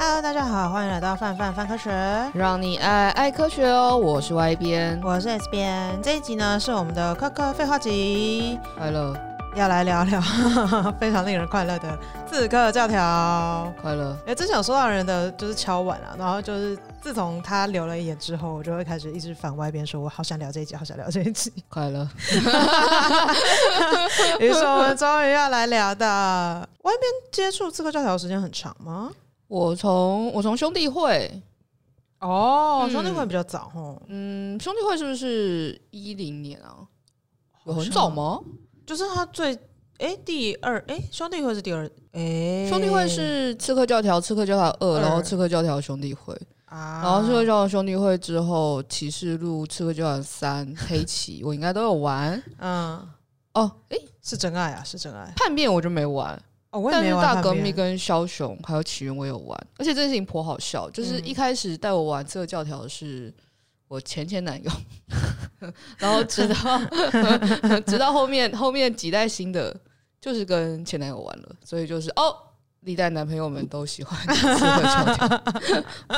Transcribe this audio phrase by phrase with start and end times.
[0.00, 1.90] Hello，大家好，欢迎来到范范范科学，
[2.32, 3.96] 让你爱爱科学哦。
[3.96, 6.00] 我是 Y 编，我是 S 编。
[6.00, 9.12] 这一集呢是我们的科科废话集，快乐
[9.56, 10.20] 要来聊聊
[11.00, 11.98] 非常令人快乐的
[12.30, 13.74] 刺客教条。
[13.82, 21.52] 快乐，哎，之前有收到人的就是敲碗啊，然后就是自从他留了一眼之后，我就会开始一直反 Y 编说，我好想聊这一集，好想聊这一集。
[21.68, 22.08] 快乐。
[24.38, 27.02] 于是我们终于要来聊的 Y 编
[27.32, 29.10] 接触刺客教条的时间很长吗？
[29.48, 31.42] 我从我从兄弟会
[32.20, 34.00] 哦，嗯、兄弟会比较早哦。
[34.06, 36.86] 嗯，兄弟会是不是一零年啊？
[37.64, 38.40] 有很早吗？
[38.86, 39.54] 就是他最
[39.98, 46.34] 哎、欸、第二哎、欸、兄弟会是第二哎、欸、兄弟会是刺客教条刺客教条二，然后刺客教条兄弟会
[46.66, 52.42] 啊，然后刺客教条兄弟会之后启示录刺客教条三黑旗我应该都有玩。
[52.58, 53.06] 嗯
[53.54, 56.40] 哦哎、欸、是真爱啊是真爱叛变我就没玩。
[56.70, 63.32] 哦，我也没玩但是大革命跟枭雄还有起源我有玩，而且这件事情颇好笑，就是一开始带我玩这个教条的是
[63.88, 64.70] 我前前男友，
[65.96, 66.80] 然后直到
[67.86, 69.74] 直到后面后面几代新的，
[70.20, 72.36] 就是跟前男友玩了，所以就是哦，
[72.80, 75.42] 历代男朋友们都喜欢刺客教条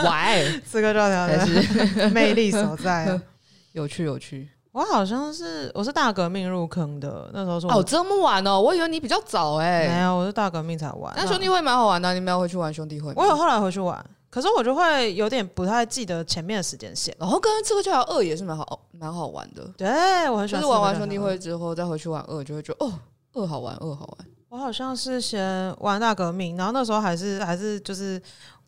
[0.03, 0.61] ，Why？
[0.67, 3.21] 刺客教条才是魅力所在，
[3.73, 4.49] 有趣有趣。
[4.73, 11.13] 我好像是我是大革命入坑的，那时候说哦这么晚哦，我以为你比较早哎、欸，没有，我是大革命才玩。
[11.17, 13.13] 那兄弟会蛮好玩的、啊，你们要回去玩兄弟会？
[13.17, 17.13] 我有后来回去玩，可是我就会有点不太记得前面的时间线。
[17.19, 20.63] 然后跟刺客教条二也是蛮好蛮好玩的，对我很喜欢。
[20.63, 22.93] 就是玩完兄弟会之后再回去玩二，就会觉得哦
[23.35, 24.29] 二好玩，二好玩。
[24.51, 28.23] 我好像是先玩大革命，然后那时候还是还是就是。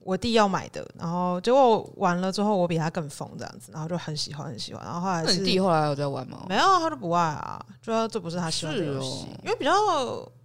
[0.04, 4.82] 我弟要买的，然后结果玩了之后，我比他更疯这样子，然后就很喜欢很喜欢。
[4.84, 6.44] 然后后来是你弟后来有在玩吗？
[6.48, 9.72] 没有，他都不爱啊，主要这不是他喜欢的游戏，哦、因为比较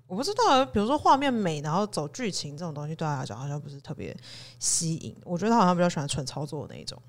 [0.06, 4.16] 我不知道，比如说画面美，然后走剧情这种东西，对他来讲好像不是特别
[4.60, 5.16] 吸引。
[5.26, 7.02] 我觉得他好像比较喜欢纯操作的那一种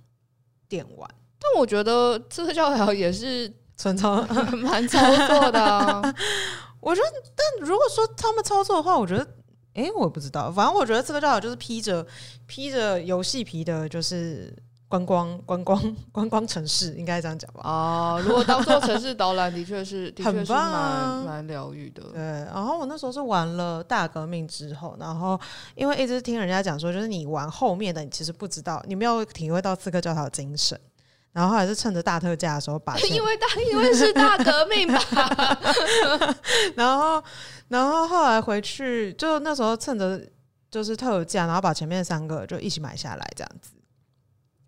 [0.68, 1.08] 电玩。
[1.38, 4.20] 但我觉得这个教条也是纯操
[4.56, 4.98] 蛮操
[5.28, 6.02] 作的、啊。
[6.80, 9.26] 我觉得，但如果说他们操作的话，我觉得。
[9.78, 12.04] 哎、欸，我不知道，反正我觉得刺客教条就是披着
[12.46, 14.52] 披着游戏皮的，就是
[14.88, 17.60] 观光观光观光城市，应该这样讲吧？
[17.62, 22.02] 哦，如果当做城市导览，的确是的确是蛮蛮疗愈的。
[22.12, 25.38] 对，然后我那时候是玩了大革命之后，然后
[25.76, 30.76] 因为一直听人家讲说，就是你玩后面的，你其实不知道，你没有体会到刺客教条的精神。
[31.30, 34.98] 然后还是趁着大特价的时候把， 因为大因为是大革命吧，
[36.74, 37.22] 然后
[37.68, 40.20] 然后后来回去就那时候趁着
[40.70, 43.72] 就是特价，然后把前面三个就一起买下来这样子。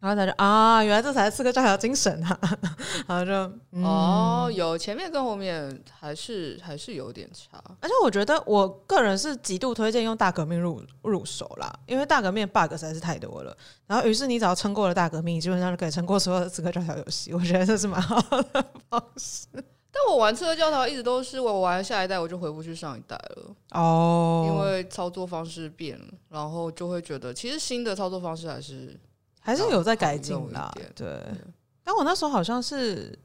[0.01, 2.41] 然后他就啊，原来这才是刺客教条精神啊！
[3.07, 3.33] 然后就、
[3.73, 7.63] 嗯、哦，有前面跟后面还是还是有点差。
[7.81, 13.55] 而且我觉得我个人是极度推荐用大革命入入手啦，因为大革命 bug 实在是太多了。
[13.87, 17.35] 然后于是你只要撑过了大革命，基本上就可以撑过所有的刺客教条游戏。
[17.35, 19.47] 我觉得这是蛮好的方式。
[19.93, 28.99] 但我玩刺客教条一直都是我玩下一代我就回不去上一代了哦，因为操作方式变了，然后就会觉得其实新的操作方式还是。
[29.43, 31.19] 还是有在改进啦，对。
[31.83, 33.19] 但我那时候好像是，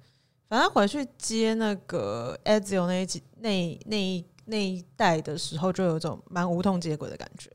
[0.47, 7.51] 反正回去接那个 Ezio 那一集那那那一代的时候，就有种蛮无痛接轨的感觉，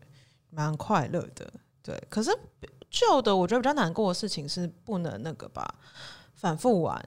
[0.50, 1.50] 蛮快乐的。
[1.82, 2.30] 对，可是
[2.90, 5.74] 旧的我觉得比较难过的事情是不能那个吧，
[6.34, 7.02] 反复玩，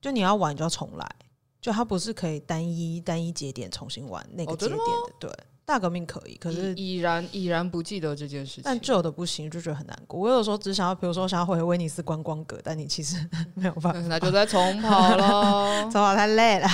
[0.00, 1.16] 就你要玩就要重来，
[1.64, 5.30] 就它不是可以单一单一节点重新玩那个节点的，对。
[5.64, 8.62] 大革命可以，可是已然已然不记得这件事情。
[8.62, 10.20] 但旧的不行，就觉得很难过。
[10.20, 13.16] 我有时候只想要，比如说想要回威尼斯观光阁，但你其实
[13.56, 15.80] 没有办法， 那就再重跑喽。
[15.90, 16.68] 重跑太累了。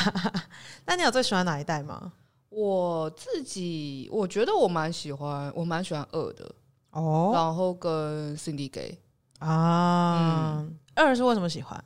[0.87, 2.13] 那你有最喜欢哪一代吗？
[2.49, 6.53] 我自己我觉得我蛮喜欢，我蛮喜欢二的
[6.91, 7.31] 哦。
[7.33, 8.97] 然后跟 Syndicate
[9.39, 11.81] 啊，嗯、二是为什么喜欢？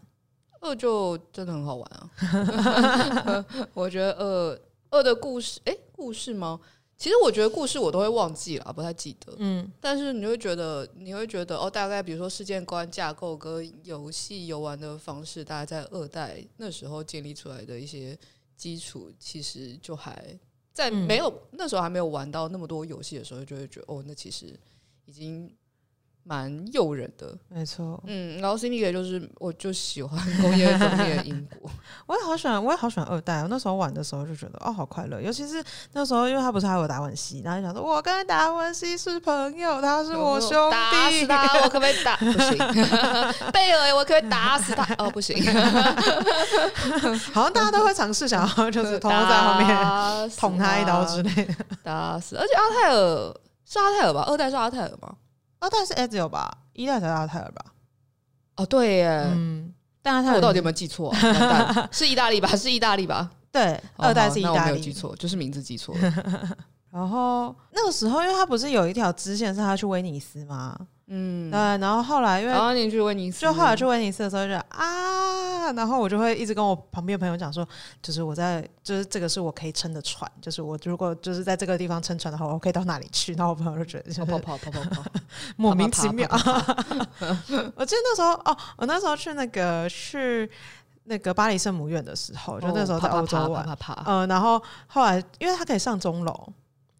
[0.64, 3.46] 二就真的很好玩啊。
[3.74, 4.60] 我觉得二
[4.90, 6.58] 二的故事，哎、欸，故事吗？
[6.96, 9.34] 其实我觉得故事我都会忘记了，不太记得。
[9.38, 18.18] 嗯，但是你会觉得，你会觉得哦，大概比如说事件观架构跟游戏游玩的方式，大概在二代那时候建立出来的一些
[18.56, 20.38] 基础，其实就还
[20.72, 24.58] 在没有、嗯、那时候还没有玩到那么多游戏的时候，就会觉得哦，那其实
[25.04, 25.52] 已经。
[26.26, 31.70] 蛮诱人的，没错，嗯，然后 Syndicate 就是，我就喜欢工业中的英国，
[32.06, 33.42] 我也好喜欢，我也好喜欢二代。
[33.42, 35.20] 我那时候玩的时候就觉得，哦，好快乐。
[35.20, 35.62] 尤其是
[35.92, 42.16] 那时候，因为他不是还有达文西，然后就想说，我跟达文西是朋友，他是我兄弟，打死他，我可不可以打？
[42.24, 42.56] 不行，
[43.52, 44.94] 贝尔，我可不可以打死他？
[44.96, 45.36] 哦，不行，
[47.34, 52.36] 好像大家都会尝试想要，就是偷偷在后面捅他一刀之类的，打死。
[52.36, 53.34] 而且阿泰尔
[53.66, 54.24] 是阿泰尔吧？
[54.26, 55.14] 二代是阿泰尔吗？
[55.64, 56.58] 二代是 Ezio 吧？
[56.74, 57.64] 一代才是阿泰尔吧？
[58.56, 59.72] 哦，对耶，嗯，
[60.02, 61.88] 但阿泰尔我到底有没有记错啊？
[61.90, 62.48] 是意大利吧？
[62.54, 63.30] 是意大利吧？
[63.50, 66.12] 对，二代是意大利，没有记错，就是名字记错了。
[66.92, 70.78] 然后那个时候，因为他不是有一条支线是他去威尼斯吗？
[71.06, 71.58] 嗯，对。
[71.58, 77.66] 然后后来因为然后你去威尼斯，就后来去威尼斯的时候就啊，然后我就会一直跟我旁边朋友讲说，
[78.00, 83.34] 就是我在，就是这个是我可以撑的船，就是我如果就是在这个地方撑船的话，我可以到哪里去？
[83.34, 85.10] 然后我朋友就觉得跑跑跑跑跑跑，
[85.56, 86.26] 莫名其妙。
[87.76, 90.50] 我记得那时候哦，我那时候去那个去
[91.04, 93.76] 那个巴黎圣母院的时候，就那时候在欧洲玩，
[94.06, 96.48] 嗯，然后后来因为他可以上钟楼。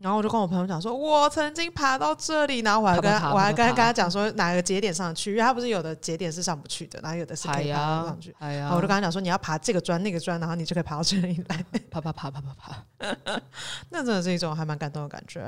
[0.05, 8.37] 然后我就跟我朋友讲说，我曾经爬到这里，然后我还跟他我还跟他跟他讲说哪个节点上去，因为他不是有的节点是上不去的，然后有的是可以爬上去。
[8.39, 11.65] 然后我就跟他讲说，你要爬这个砖那个砖，然后你就可以爬到这里来。
[11.91, 12.77] 爬爬爬爬爬爬，
[13.89, 15.41] 那真的是一种还蛮感动的感觉。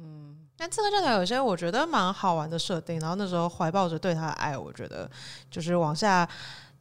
[0.00, 5.08] 嗯，但刺客教条有些我觉得蛮好玩的设定，然后那时候怀抱着对他的爱，我觉得
[5.48, 6.28] 就是往下。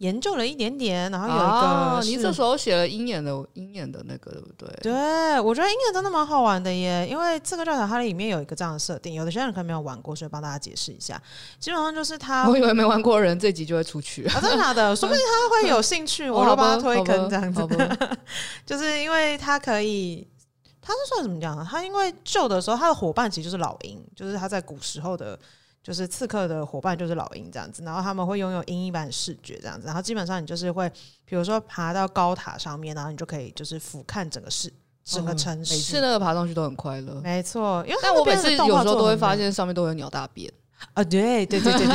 [0.02, 4.68] 研究了一点点，然后有一个、哦，你这时候写了鹰眼的鹰眼的那个，对不对？
[4.82, 11.22] 对，我觉得鹰眼真的蛮好玩的耶，因为这个教条它里面有一个这样的设定，有的些人可能没有玩过，所以帮大家解释一下。
[11.60, 14.94] 基本上就是他， 我以为没玩过的人这集就会出去啊，真的假的？
[14.98, 17.62] 说不定他会有兴趣，我都帮他推坑这样子。
[18.66, 20.28] 就是因为他可以，
[20.82, 21.68] 他是算怎么讲呢？
[21.70, 25.38] 他因为旧的时候，他的伙伴其实就是老鹰，就是他在古时候的。
[25.84, 30.88] 就是刺客的伙伴就是老鹰这样子，然后他们会拥有鹰一般的视觉这样子，然后基本上你就是会，
[31.26, 34.72] 比如说爬到高塔上面，然后你就可以就是俯瞰整个市、
[35.04, 35.74] 整个城市。
[35.74, 37.84] 每次那个爬上去都很快乐，没错。
[37.88, 40.52] 因为但我每次有时候都会发现上面都有鸟大便
[40.94, 41.88] 啊，对对对对对，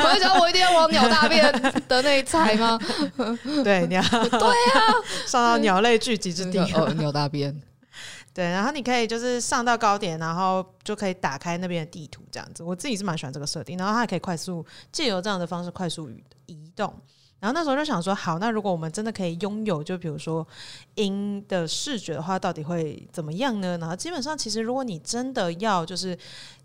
[0.04, 1.42] 我就想我一定要往鸟大便
[1.88, 2.78] 的那一踩吗？
[3.64, 4.80] 对，鸟， 对啊，
[5.26, 7.54] 上到鸟类聚集之地哦，鸟大便。
[8.34, 12.64] 对，然后你可以就是上到高点，然后就可以打开那边的地图，这样子。
[12.64, 16.10] 我自己是蛮喜欢这个设定，然后它还可以快速借由这样的方式快速
[16.46, 16.92] 移动。
[17.38, 20.44] 然后那时候就想说，好，那如果我们真的可以拥有，就比如说
[20.96, 23.78] 鹰的视觉的话，到底会怎么样呢？
[23.78, 26.18] 然后基本上，其实如果你真的要就是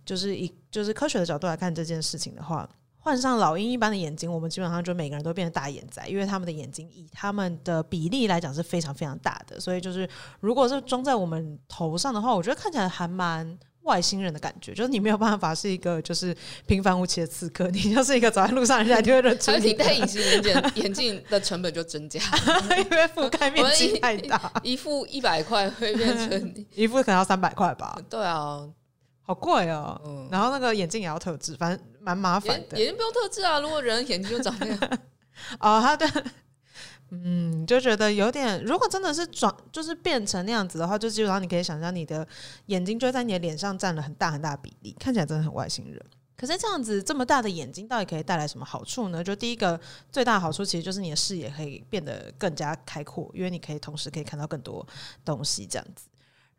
[0.03, 2.67] 就是以就是科学的角度来看这件事情的话。
[3.09, 10.07] 换上老鹰一般的眼睛，我们基本上就每个人都变成大眼仔，因为他们的眼睛以他们的比例来讲是非常非常大的，所以就是
[10.41, 19.73] 如果是装在我们头上的话，我觉得看起来还蛮外星人的感觉，就是你没有办法是一个就是平凡无奇的刺客，你就是一个走在路上人家就会认出你。
[19.73, 22.21] 戴隐形眼镜，眼镜的成本就增加，
[22.77, 27.99] 因为覆盖面积太大， 一副一百块会变成 一副可能要三百块吧？
[28.07, 28.69] 对啊。
[29.21, 31.79] 好贵哦，嗯、然后那个眼镜也要特制，反正
[32.09, 32.77] 蛮麻烦的。
[32.77, 34.99] 眼睛不用特制啊，如果人眼睛就长那样。
[35.59, 36.25] 哦，他的，
[37.11, 42.27] 嗯，就觉得有点，如果真的是转，就是变成那样子的话，就基本上你可以想象，你的
[42.65, 46.03] 眼睛就在你的脸上占了很大很大的比例，看起来真的很外星人。
[46.35, 49.21] 可是这样子这么大的眼睛，到底可以带来什么好处呢？
[49.23, 49.79] 就第一个
[50.11, 54.85] 最大的好处，其实就是你的视野可以变得更加开阔，因为你可以同时可以看到更多
[55.25, 56.07] 东西，这样子。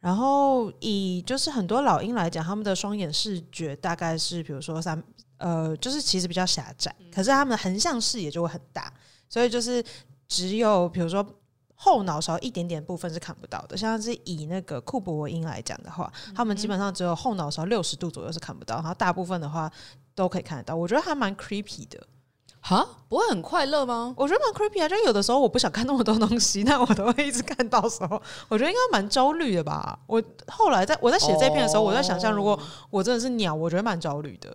[0.01, 5.03] 然后以就是很多老鹰来讲，他们的双眼视觉大概是比如说三
[5.41, 8.93] 呃，就是其实比较狭窄，可是他们的横向视野就会很大，
[9.29, 9.83] 所以就是
[10.29, 11.27] 只有比如说
[11.75, 13.75] 后脑勺一点点部分是看不到的。
[13.77, 19.73] 像是以那个库柏鹰来讲的话，他们基本上只有后脑勺六十度左右是看不到，然后大部分的话
[20.15, 20.77] 都可以看得到。
[20.77, 21.99] 我觉得还蛮 creepy 的。
[22.63, 24.15] 哈，不会很快乐吗？
[24.19, 29.99] 我觉得蛮 creepy 啊，就有的时候我不想看那么多东西，但我都会一直看到时候，我觉得应该蛮焦虑的吧。
[30.07, 32.61] 我后来在我在写这篇的时候，哦、我在想象如果
[32.91, 34.55] 我真的是鸟，我觉得蛮焦虑的。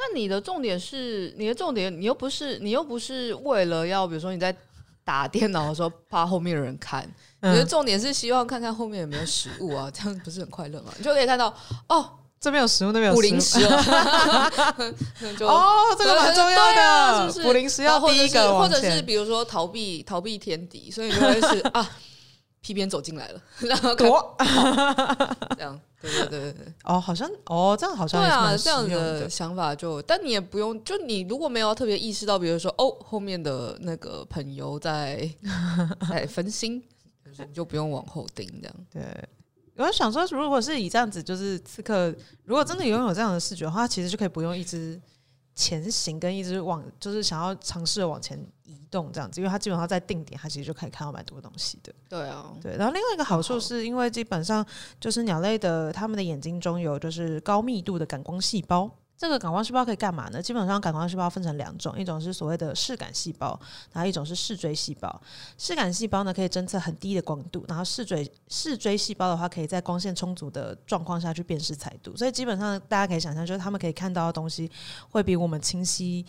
[0.00, 4.56] 但你的重点是，你的重点，你又不是你又不是为了要，比如说你在
[5.04, 7.06] 打电脑的时候怕后面有人看，
[7.40, 10.92] 嗯、你的重点是希望看看后面有没有食物啊，这样不是很快乐吗？
[10.96, 11.54] 你就可以看到
[11.88, 12.10] 哦。
[12.42, 13.62] 这边有食物，那边有捕零食
[15.44, 21.86] 哦，这个蛮重要的， 补零食要第一个，或者是比如说逃避逃避天敌，所以就会是 啊，
[22.60, 24.36] 皮鞭走进来了， 然后躲，
[25.56, 35.28] 这样，对对对对对，哦，好像哦，这样好像对啊，这样的想法就，但你也不用，就你如果没有特别意识到，比如说哦，后面的那个朋友在
[36.08, 36.82] 在 分心，
[37.24, 39.02] 你就不用往后盯这样，对。
[39.76, 42.14] 我想说，如果是以这样子，就是刺客，
[42.44, 45.00] 如果真的拥有这样的视觉的话，其实就可以不用一直
[45.54, 48.59] 前行，跟一直往，就是想要尝试往前移
[48.90, 51.92] 动这样子，因为它基本上在定点，它其实就可以看到蛮多东西的。
[52.08, 52.76] 对啊，对。
[52.76, 54.64] 然后另外一个好处是因为基本上
[54.98, 58.90] 就是鸟类的，它们的眼睛中有就是高密度的感光细胞。
[59.16, 60.40] 这个感光细胞可以干嘛呢？
[60.40, 63.48] 基本上感光细胞分成两种，一种是所谓的视感细胞，
[63.92, 65.20] 然后一种是视锥细胞。
[65.58, 74.70] 视感细胞呢可以侦测很低的光度，然后视锥视锥细胞的话可以在光线充足的状况下去辨识彩度，所以基本上大家可以想象，就是他们可以看到的东西
[75.10, 76.24] 会比我们清晰。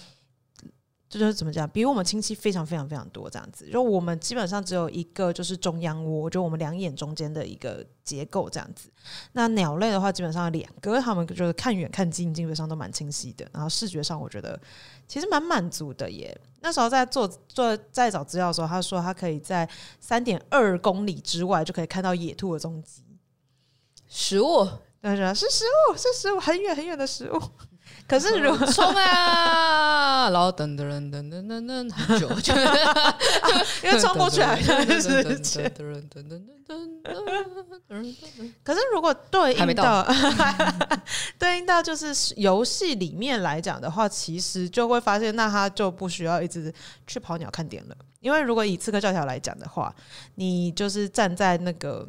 [1.20, 3.70] 就是怎么讲，比我们清晰非常非常非常多这样子。
[3.70, 8.90] 就我们基本上只有一个，就是中央窝，就我们两眼中间的一个结构这样子。
[9.34, 13.46] 那鸟类的话，基本上两个，他们就是看远看近，基本上都蛮清晰的。
[13.52, 14.58] 然后视觉上，我觉得
[15.06, 16.40] 其实蛮满足的耶。
[16.62, 19.68] 那时候在做做在找资料的时候，他说他可以在
[20.00, 23.04] 三点二公里之外就可以看到野兔的踪迹，
[24.08, 24.66] 食物，
[25.02, 27.42] 对，是食物，是食物，很远很远的食物。
[28.12, 32.54] 可是如果冲啊， 然后等等等等等等很久，就
[33.82, 35.24] 因为冲过去还是
[38.64, 40.06] 可是如果对应到
[41.40, 46.74] 对应到就是游戏里面来讲的话，其实就会发现，那他就不需要一直
[47.08, 47.96] 去跑鸟看点了。
[48.20, 49.96] 因为如果以刺客教条来讲的话，
[50.36, 52.06] 你就是站在那个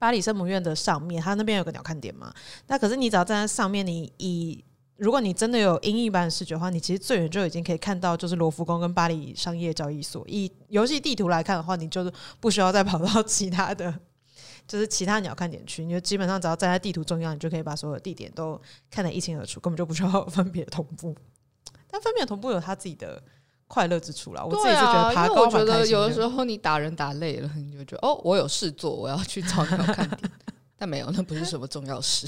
[0.00, 2.34] 巴黎圣母院的上面，他那边有个鸟看点嘛。
[2.66, 4.64] 那可是你只要站在上面，你以
[5.02, 10.24] 如果你真的有鹰翼般的视觉的话，你其实最远就已经可以看到，就是罗浮宫跟巴黎商业交易所。
[10.28, 13.92] 以游戏地图来看的话，你就是不需要再跑到其他的，
[14.68, 18.56] 就是其他鸟看点去，你就基本上只要站在地图中央，你就可以把所有地点都
[18.92, 21.12] 看得一清二楚，根本就不需要 分别同步。
[21.90, 23.20] 但分别同步有它自己的
[23.66, 24.44] 快乐之处啦。
[24.44, 25.72] 我自己是觉得爬高蛮开心的。
[25.72, 30.30] 我觉得有的时候你打人打累了，你就觉得哦，我有事做，我要去找鸟看点。
[30.82, 32.26] 但没有，那不是什么重要事。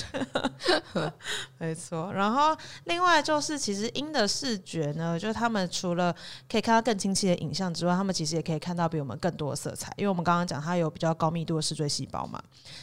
[1.59, 6.15] 没错，然后另外就是，其实鹰的视觉呢，就是他们除了
[6.49, 9.93] 可以看到更清晰的影像之外，他们其实也可以看到比我们更多的色彩。
[9.97, 12.41] 因为我们刚刚讲，它有比较高密度的视锥细胞嘛。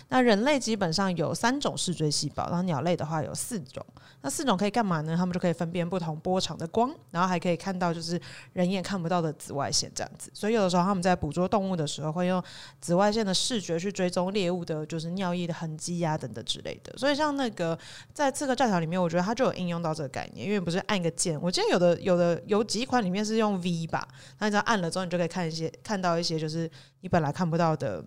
[0.09, 3.81] 那人类基本上有三种视锥细胞，然后鸟类的话有四种。
[4.23, 5.15] 那四种可以干嘛呢？
[5.15, 8.19] 他们就可以分辨不同波长的光，然后还可以看到就是
[8.51, 10.29] 人眼看不到的紫外线这样子。
[10.33, 12.43] 所以有的时候他们在捕捉动物的时候，会用
[12.81, 15.61] 紫外线的视觉去追踪猎物的，就是尿液的。
[15.62, 17.77] 痕迹呀，等等之类的，所以像那个
[18.13, 24.08] 在刺客教条里面，我觉得它就有应用到这个概念，因为不是按一个键，我记得有的有的有几款里面是用 V 吧，
[24.39, 26.70] 那你只要按了之后，你就可以看一些看到一些就是
[27.01, 28.03] 你本来看不到的，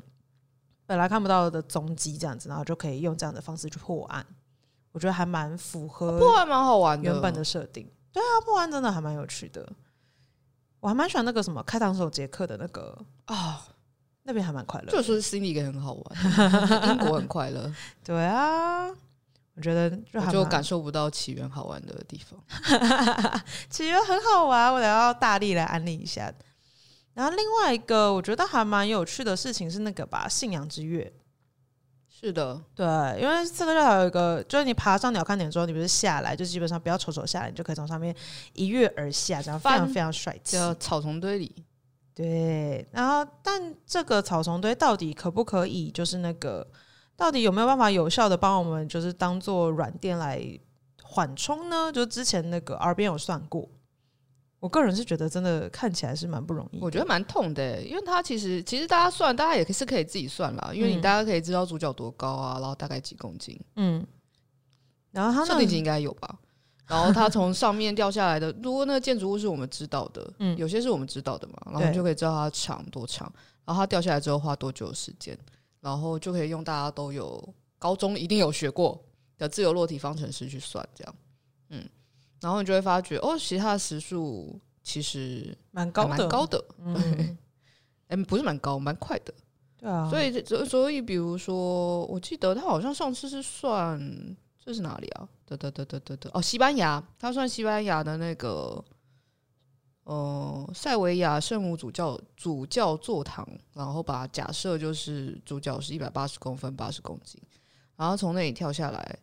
[0.85, 4.27] 本来看不到的踪迹这样子，然后就可以用这样的方式去破案，
[4.93, 7.89] 我觉得还蛮符合破案蛮好玩的，原本的设定。
[8.13, 9.69] 对啊，破案真的还蛮有趣的，
[10.81, 13.69] 我还蛮喜欢那个什么开膛手杰克的那个啊。
[14.27, 16.05] 那边还蛮快乐，就说是 Cindy 很好玩，
[16.91, 17.71] 英国很快乐。
[18.03, 18.89] 对啊，
[19.55, 22.41] 我觉得就，我就感受不到起源好玩的地方。
[23.69, 26.33] 起源很好玩，我得要大力来安利一下。
[27.13, 31.13] 然后另外一个我觉得还蛮有趣的事情是那个吧，信仰之跃。
[32.09, 32.87] 是的，对，
[33.21, 38.17] 因为这个就还有一个，就是你爬上鸟瞰点之后，你不是下来，就基本上不要瞅瞅下来，你就可以从上面
[38.55, 40.57] 一跃而下，这样非常非常帅气。
[40.57, 41.55] 叫草丛堆里。
[42.15, 46.65] 对，然后但这个草丛堆到底可不可以，就是那个
[47.17, 50.41] 到底有没有办法有效的帮我们，就是当做软垫来
[51.03, 51.91] 缓冲呢？
[51.91, 53.69] 就之前那个耳边有算过，
[54.61, 64.07] 我个人是觉得真的看起来是蛮不容易，我觉得蛮痛的，因为它其实其实大家算，大家也是可以自己算啦，因为你大家可以知道主角多高啊，然后大概几公斤，嗯，
[65.11, 66.39] 然后它设定集应该有吧。
[66.87, 73.33] 然后它从上面掉下来的，如果那个建筑物是我们知道的，嗯，有些是我们知道的嘛，然后就可以知道它长多长，
[73.65, 75.39] 然后它掉下来之后花多久的时间，
[75.81, 77.43] 然后就可以用大家都有
[77.79, 79.03] 高中一定有学过
[79.39, 81.15] 的自由落体方程式去算，这样，
[81.71, 81.89] 嗯，
[82.43, 87.39] 然后你就会发觉哦，其他的时速其实蛮高的，蛮高的，嗯，
[88.09, 89.33] 哎，不是蛮高，蛮快的，
[89.79, 94.37] 对啊，所以所所以比如说，我记得他好像上次是算。
[94.65, 95.29] 这是哪里啊？
[95.45, 98.83] 得得得得得得哦，西班牙，它算西班牙的那个，
[100.05, 107.39] 呃，塞维亚圣母主教主教座堂，然后把假设就是主教是一百八十公分，八十公斤，
[107.95, 109.19] 然后从那里跳下来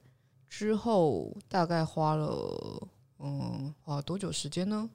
[0.47, 4.87] 之后，大概花了嗯，花了多久时间呢？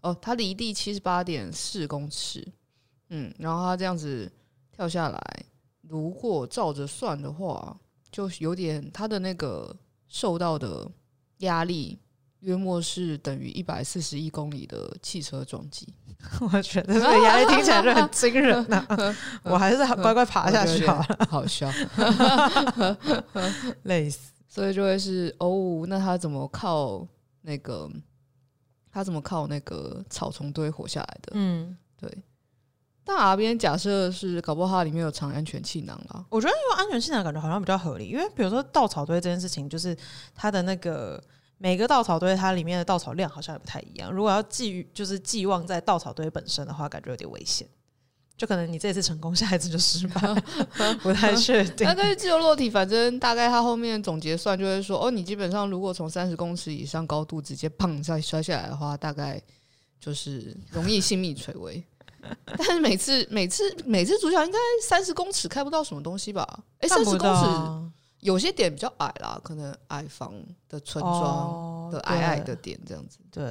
[0.00, 2.50] 哦，他离地七十八点四公尺，
[3.10, 4.32] 嗯，然后他这样子
[4.72, 5.44] 跳下来，
[5.82, 7.78] 如果照着算的话。
[8.10, 9.74] 就有点，他的那个
[10.08, 10.90] 受到的
[11.38, 11.98] 压力，
[12.40, 15.92] 约莫是等于一百四十一公里的汽车撞击。
[16.40, 19.16] 我觉得这个压力听起来就很惊人呐、啊！
[19.44, 21.26] 我还是乖乖爬下去好了。
[21.28, 21.70] 好笑，
[23.84, 24.32] 累死。
[24.48, 27.06] 所以就会是哦，那他怎么靠
[27.42, 27.88] 那个？
[28.90, 31.32] 他怎么靠那个草丛堆活下来的？
[31.34, 32.10] 嗯，对。
[33.08, 36.26] 但耳边假设是搞不好它里面有藏安全气囊了。
[36.28, 39.96] 我觉得用安全气囊感觉好像比较合理，因为比如说稻草堆这件事情，就是
[40.34, 41.18] 它的那个
[41.56, 44.12] 每个稻草堆它里面的稻草量好像也不太一样。
[44.12, 47.66] 如果要寄就是寄望在稻草堆本身的话，感觉有点危险。
[48.36, 50.20] 就可能你这次成功， 下一次就失败，
[51.02, 51.84] 不太确定。
[51.86, 59.42] 那但是自由落体，反正大概它后面总结算就会说，哦，你基本上如果从三十公尺以上高度直接砰再摔下来的话，大概
[59.98, 61.82] 就是容易性命垂危。
[62.58, 66.46] 但是每次每次每次主角应该三十公尺开不到什么东西吧？
[66.80, 70.34] 哎、欸，三十公尺有些点比较矮啦，可能矮房
[70.68, 73.18] 的村庄的矮矮的点这样子。
[73.30, 73.44] 对，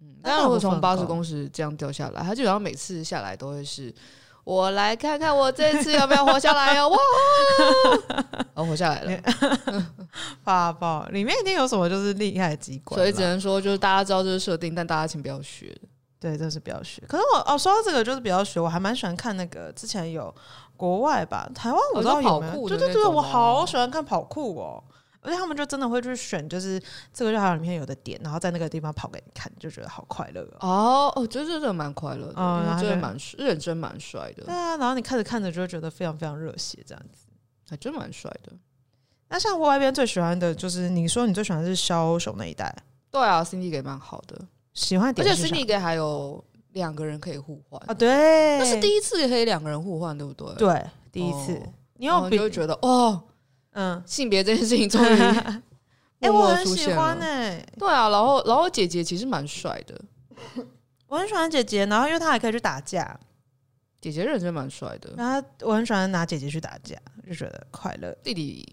[0.00, 0.16] 嗯。
[0.22, 3.92] 但如果从八十公尺这样掉下来，他基本上每次下来都会是。
[4.44, 6.88] 我来看看我这次有没有活下来哦！
[6.88, 6.98] 哇，
[8.54, 9.22] 我 活下来了，
[10.42, 11.06] 发爆！
[11.12, 15.72] 里面一定有什么就是厉害的机关，所以只能说就是大家知道这是设定，但大家请不要学。
[16.22, 17.02] 对，这是比较学。
[17.08, 20.32] 可是我哦，说到这个就是比较学，我还蛮喜欢看那个之前有
[20.76, 22.68] 国外吧，台湾我知道有没有？
[22.68, 24.82] 对对对，我好喜欢看跑酷哦。
[25.24, 31.12] 而且他们就真的会去选，就是这个就好像里面有的点，然后在那个地方跑给你看，就觉得好快乐哦。
[31.14, 34.44] 哦，真的真的蛮快乐的，嗯，然后真的蛮认真蛮帅的。
[34.44, 37.26] 对啊，然后你看着看着就会觉得非常非常热血，这样子
[37.70, 38.52] 还真蛮帅的。
[39.28, 42.74] 那像我外边最喜欢的就是你说你最喜欢的是枭雄那一代，
[43.12, 44.36] 对啊，Cindy 给蛮好的，
[44.74, 47.80] 喜欢点，而且给还有两个人可以互换。
[47.86, 50.54] 啊，对，那是第一次可以两个人互换，对不对？
[50.54, 53.22] 对，第一次，哦、你有就会觉得哦。
[53.74, 55.18] 嗯，性别这件事情终于
[56.20, 59.98] 哎，我很喜欢哎、欸，对啊，然后然后姐姐其实蛮帅的，
[61.08, 63.18] 我很喜欢姐姐，然后因为她还可以去打架，
[63.98, 66.94] 姐姐认真蛮帅的，然后我很喜欢拿姐姐去打架，
[67.26, 68.14] 就觉得快乐。
[68.22, 68.66] 弟弟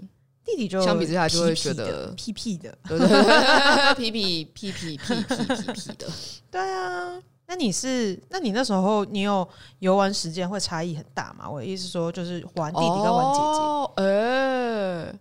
[0.52, 6.08] 弟弟就相比之下就会觉得屁屁的，对对对， 屁屁屁屁屁屁屁屁的，
[6.52, 7.22] 对啊。
[7.52, 9.48] 那你是，那你那时候你有
[9.80, 11.50] 游玩时间会差异很大吗？
[11.50, 14.04] 我的意思说，就是玩弟弟跟玩姐姐。
[14.04, 15.12] 哦，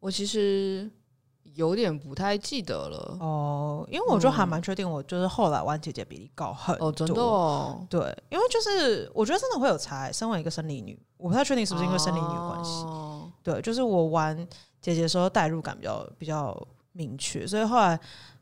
[0.00, 0.90] 我其实
[1.52, 3.18] 有点不太记得了。
[3.20, 6.88] 哦，因为我就还蛮确定，我就是后来玩姐姐比例高很多。
[6.88, 7.86] 哦，真的哦。
[7.90, 8.00] 对，
[8.30, 10.10] 因为就是我觉得真的会有差。
[10.10, 12.70] 身为一个生理女，我不太确定是不是因为生理女的关系。
[12.84, 13.15] 哦。
[13.52, 14.36] 对，就是我玩
[14.80, 17.98] 姐姐的时候代入感比较比较明确，所以后来。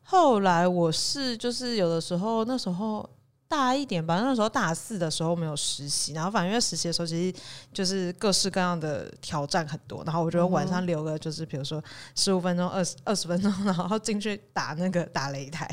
[0.06, 3.08] 后来我是就是有的时候那时候
[3.48, 7.40] 大一点吧，那时候大四的时候没有实习，然后反正因为实习的时候其实
[7.72, 11.82] 就是各式各样的挑战很多，然后我觉得晚上留个就是比如说
[12.14, 15.66] 十五分钟、二十二十分钟， 然后进去打那个打擂台，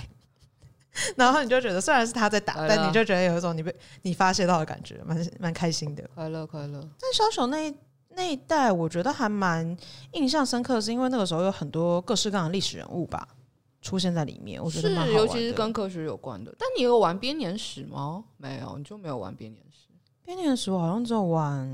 [1.17, 6.79] 然后你就觉得虽然是他在打，但你就觉得有一种你被你发泄到的感觉，蛮蛮开心的，快乐快乐。
[6.97, 7.69] 但枭雄那
[8.15, 9.75] 那一代我觉得还蛮
[10.13, 13.27] 印象深刻，是因为那个时候有很多各式各样的历史人物吧。
[13.81, 15.17] 出现在里面，我觉得蛮好玩的。
[15.17, 16.55] 是，尤其是跟科学有关的。
[16.59, 18.23] 但你有玩编年史吗？
[18.37, 19.87] 没有，你就没有玩编年史。
[20.23, 21.67] 编年史我好像只有玩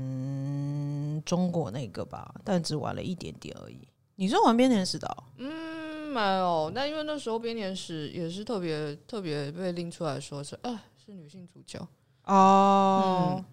[1.26, 3.86] 中国那个吧，但只玩了一点点而已。
[4.16, 5.24] 你是玩编年史的喔？
[5.36, 6.72] 嗯，没有。
[6.74, 11.78] 那因为那时候编年史也是特别特别被拎出来说是，啊，是女性主角
[12.24, 13.34] 哦。
[13.36, 13.44] 嗯，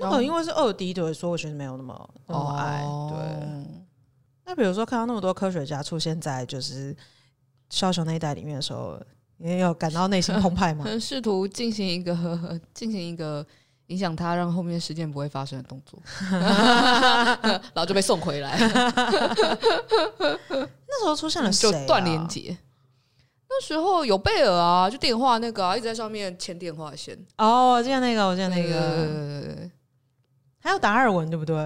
[0.00, 2.82] 那个因为是二 D 的，所以我觉得没有那么那么爱。
[2.82, 3.20] 哦，对。
[4.46, 6.96] 那比如说看到那么多科学家出现在就是。
[7.72, 9.00] 枭雄那一代里面的时候，
[9.36, 10.84] 你有感到内心澎湃吗？
[10.98, 13.46] 试图进行一个进行一个
[13.86, 15.96] 影响他，让后面事件不会发生的动作，
[16.28, 18.58] 然后就被送回来。
[20.18, 21.72] 那时候出现了谁、啊？
[21.72, 22.58] 就断连结。
[23.48, 27.16] 那时候有贝尔啊，就电话那个啊，一直在上面牵电话线。
[27.38, 28.80] 哦，我记得那个，我记得那个。
[28.80, 29.70] 呃、
[30.60, 31.56] 还有达尔文，对不对？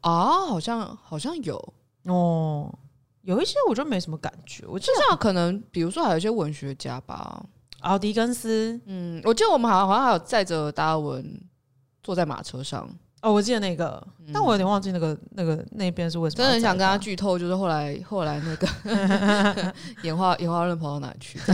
[0.00, 2.72] 啊，好像好像有哦。
[3.22, 7.44] 有一些我就没什么感觉，我就像可能比如说还有一些文学家吧，
[7.80, 11.40] 奥狄根斯，嗯，我记得我们好像好像还有载着达尔文
[12.02, 12.88] 坐在马车上，
[13.20, 21.38] 哦，我记得那个，嗯、但我有点忘记那个那个那边是为什么，真的很想跟他剧透，就是后来后来那个 演化演化论跑到哪去？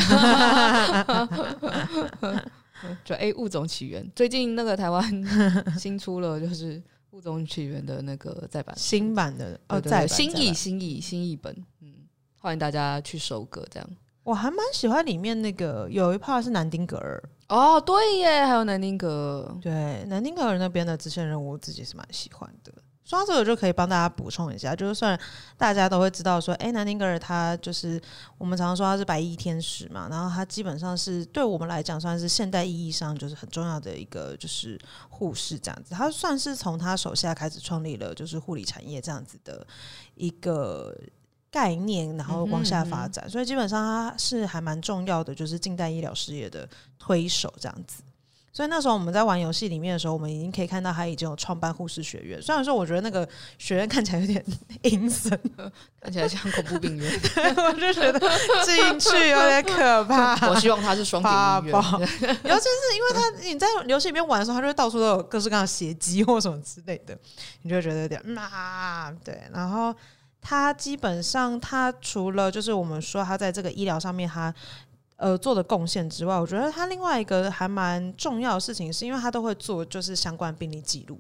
[3.05, 5.05] 就哎、欸，物种起源最近那个台湾
[5.79, 6.83] 新出了就是。
[7.13, 11.95] 物种起源的那个再版新版的哦，再新译新译新译本，嗯，
[12.39, 13.89] 欢迎大家去收割这样。
[14.23, 22.71] 我还蛮喜欢里面那个有一 part 是南丁格尔哦，对耶，还有南丁格尔，对，南丁格尔那边的支线任务，我自己是蛮喜欢的。
[23.07, 25.19] 说到这个就可以帮大家补充一下，就是算
[25.57, 28.03] 大家都会知道说，哎、欸，南丁格尔他就是
[28.37, 34.77] 我们常常说他是白衣天使嘛，然后他基本上是对我们来讲算是现代意义上就是很重要的一个就是
[35.09, 39.65] 护士这样子，他算是从他手下开始创立了就是护理产业这样子的
[40.17, 40.93] 一个
[41.49, 48.03] 概念，然后往下发展，所以基本上他是还蛮重要的，就是近代医疗事业的推手这样子。
[48.57, 52.41] 所以那时候我们在玩游戏里面的时候，我们已经可以看到他已经有创办护士学院。
[52.41, 54.43] 虽然说我觉得那个学院看起来有点
[54.81, 55.39] 阴森，
[56.01, 57.21] 看起来像恐怖病院，
[57.55, 58.19] 我就觉得
[58.65, 60.49] 进去有点可怕。
[60.49, 61.75] 我希望他是双顶医院，
[62.45, 67.15] 尤其是因为他你在游戏里面玩的时候，他就会到处都有各式各样的血迹或什么之类的，
[67.61, 69.39] 你就会觉得有点啊，对。
[69.53, 69.95] 然后
[70.41, 74.55] 他基本上，他除了就是我们说他在这个医疗上面，他。
[75.17, 81.19] 呃，做的贡献之外，我觉得他另外一个还蛮重要的事情，是因为他都会做就是相关病例记录，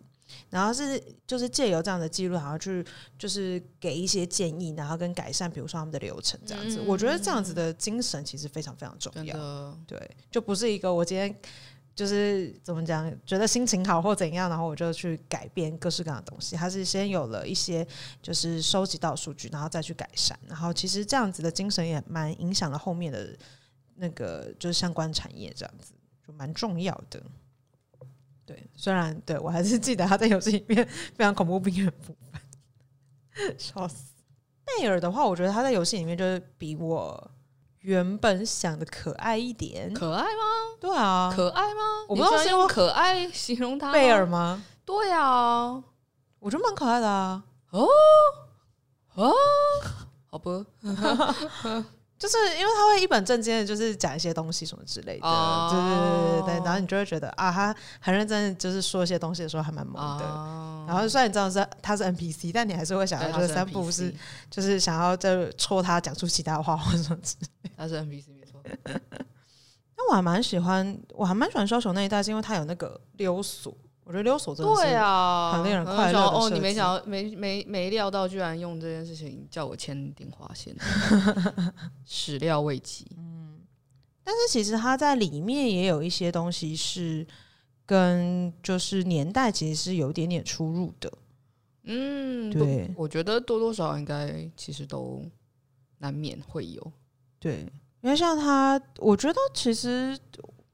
[0.50, 2.84] 然后是就是借由这样的记录，然后去
[3.18, 6.78] 就是给一些建议，然后跟改善，比如说他们的流程这样子。
[6.78, 9.34] 嗯、我觉得这样子的精神其实非常非常重要。
[9.86, 9.98] 对，
[10.30, 11.34] 就不是一个我今天
[11.94, 16.54] 就是怎么讲，觉得心情好或怎样，然后我就去改变各式各样的东西。
[16.54, 17.86] 他是先有了一些
[18.20, 23.34] 就是收集到数据，然后再去改善，然后其实这样子的精神也蛮影响了后面的。
[23.96, 25.92] 那个就是相关产业这样子，
[26.26, 27.22] 就蛮重要的。
[28.44, 34.12] 对，虽然对我还是记得他在游戏里面非常恐怖病院部分，笑死。
[34.64, 37.30] 贝尔的话，我觉得他在游戏里面就是比我
[37.80, 39.92] 原本想的可爱一点。
[39.94, 40.42] 可爱吗？
[40.80, 41.80] 对啊，可爱吗？
[42.08, 44.64] 我不知道是用可爱形容他贝尔吗？
[44.84, 45.82] 对啊，
[46.38, 47.44] 我觉得蛮可爱的啊。
[47.70, 47.86] 哦
[49.14, 49.32] 哦，
[50.30, 50.66] 好吧。
[52.18, 60.24] 就是因为他会一本正经的，就是讲一些东西什么之类的，哦、对对对对，然后你就会觉得啊，他很认真，就是说一些东西的时候还蛮萌的。
[60.24, 64.14] 哦、然后虽然你知道是他是 NPC，但你还是会想要就是三不五时
[64.50, 67.70] 就是想要再戳他讲出其他话或者什么之类。
[67.76, 68.62] 他是 NPC 没错。
[69.98, 73.76] 那我还蛮喜欢，我还蛮喜欢烧球那一代，是因为他有那个溜索。
[74.06, 76.48] 我觉得溜索真的是很令人快乐哦！
[76.48, 80.72] 你没想到，没没没料到，居然用这件事情叫我签电话线，
[82.06, 83.04] 始料未及。
[83.18, 83.58] 嗯，
[84.22, 87.26] 但是其实它在里面也有一些东西是
[87.84, 91.12] 跟就是年代其实是有一点点出入的。
[91.82, 95.20] 嗯，对，我觉得多多少少应该其实都
[95.98, 96.92] 难免会有。
[97.40, 97.66] 对，
[98.02, 100.16] 因为像他，我觉得其实。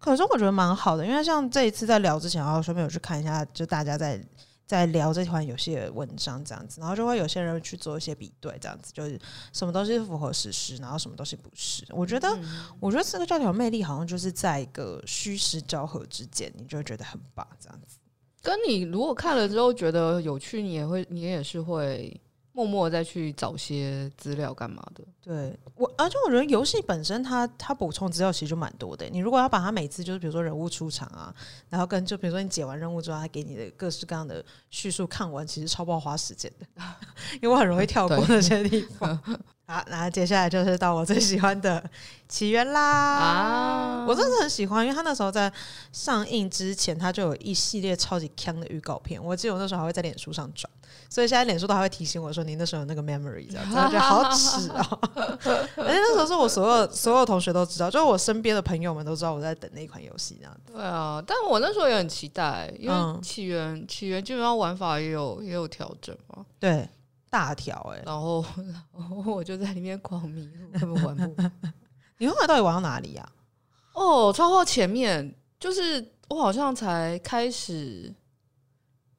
[0.02, 4.20] 可是我觉得蛮好的，因为像这一次在聊之前，然后顺便有去看一下，就大家在
[4.66, 9.16] 在聊这款游戏的文章这样子，然后就会有些人去做一些比对，这样子就是
[9.52, 11.84] 什么东西符合史实，然后什么东西不是。
[11.90, 17.98] 我觉得，嗯、我觉得这个教条魅力好像就是在一个虚实交合之间，你就会觉得很棒，这样子。
[18.42, 22.20] 跟你如果看了之后觉得有趣，你也会，你也是会。
[22.52, 25.02] 默默再去找些资料干嘛的？
[25.22, 29.06] 对我，而且我觉得游戏本身它它补充资料其实就蛮多的。
[29.06, 31.34] 你如果要把它每次就是比如说人物出场啊，
[31.70, 36.66] 然后跟就比如说你解完任务之后，它给你的各式各样的叙述看完，其实超不好花时间的，
[37.40, 39.18] 因为我很容易跳过那些地方。
[39.72, 41.82] 好，那接下来就是到我最喜欢的
[42.28, 42.80] 起源啦！
[42.82, 45.50] 啊，我真的很喜欢，因为他那时候在
[45.92, 49.22] 上映之前，他就有一系列超级强的预告片。
[49.22, 50.70] 我记得我那时候还会在脸书上转。
[51.08, 54.98] 所以现在脸书都还会提醒我说：“你那时候有那个 memory，这样子，我觉得好耻哦。
[55.76, 60.72] ”而且那时候是我所有所有同学都知道，就是我身边的朋友们都知道我在等那一款游戏这样子。
[60.74, 66.44] 对啊，但我那时候也很期待，因为起源、嗯、起源基本上玩法也有也有调整嘛。
[66.58, 66.88] 对，
[67.32, 68.02] 大条哎、欸。
[68.04, 68.44] 然后
[68.92, 71.42] 然后 我就在里面狂迷路，根本玩不。
[72.18, 73.94] 你后来到底玩到哪里呀、啊？
[73.94, 78.14] 哦，超过前面就是我好像才开始。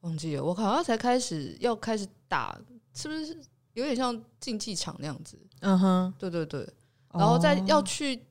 [0.00, 2.54] 忘记了，我好像才开始要开始打，
[2.92, 3.34] 是不是
[3.72, 5.38] 有点像竞技场那样子？
[5.60, 6.68] 嗯哼，对对对。
[7.10, 8.22] 然后在要去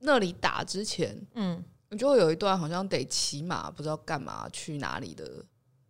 [0.00, 5.42] 那里打之前，嗯，你就会有一段好像得骑马，不知道干嘛去哪里的，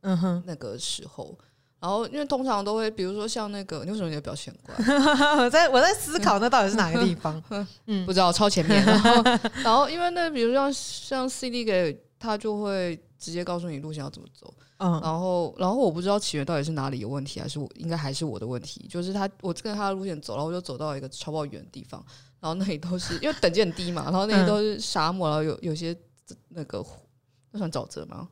[0.03, 1.37] 嗯哼，那个时候。
[1.81, 4.75] 然后因为通常都会，比如说像那个，你为什么你的表情怪？
[5.45, 7.41] 我在我在思考那到底是哪个地方？
[7.87, 8.85] 嗯，不知道，超前面。
[8.85, 9.23] 然后，
[9.63, 14.53] 然后因为那比如说像像 CD 给他就会直接告诉你路线要怎么走。
[14.79, 18.87] 嗯，然后，然后我不知道起源到底是哪里有问题，还是我应该还是我的问题。
[18.89, 22.05] 就是他，我跟他的路线走，然后我就走到一个超爆远的地方，
[22.39, 25.97] 然后那里都是因为等级很低嘛，然后那里都是沙漠，然后有有些
[26.51, 26.85] 那个
[27.51, 28.29] 那算沼泽吗？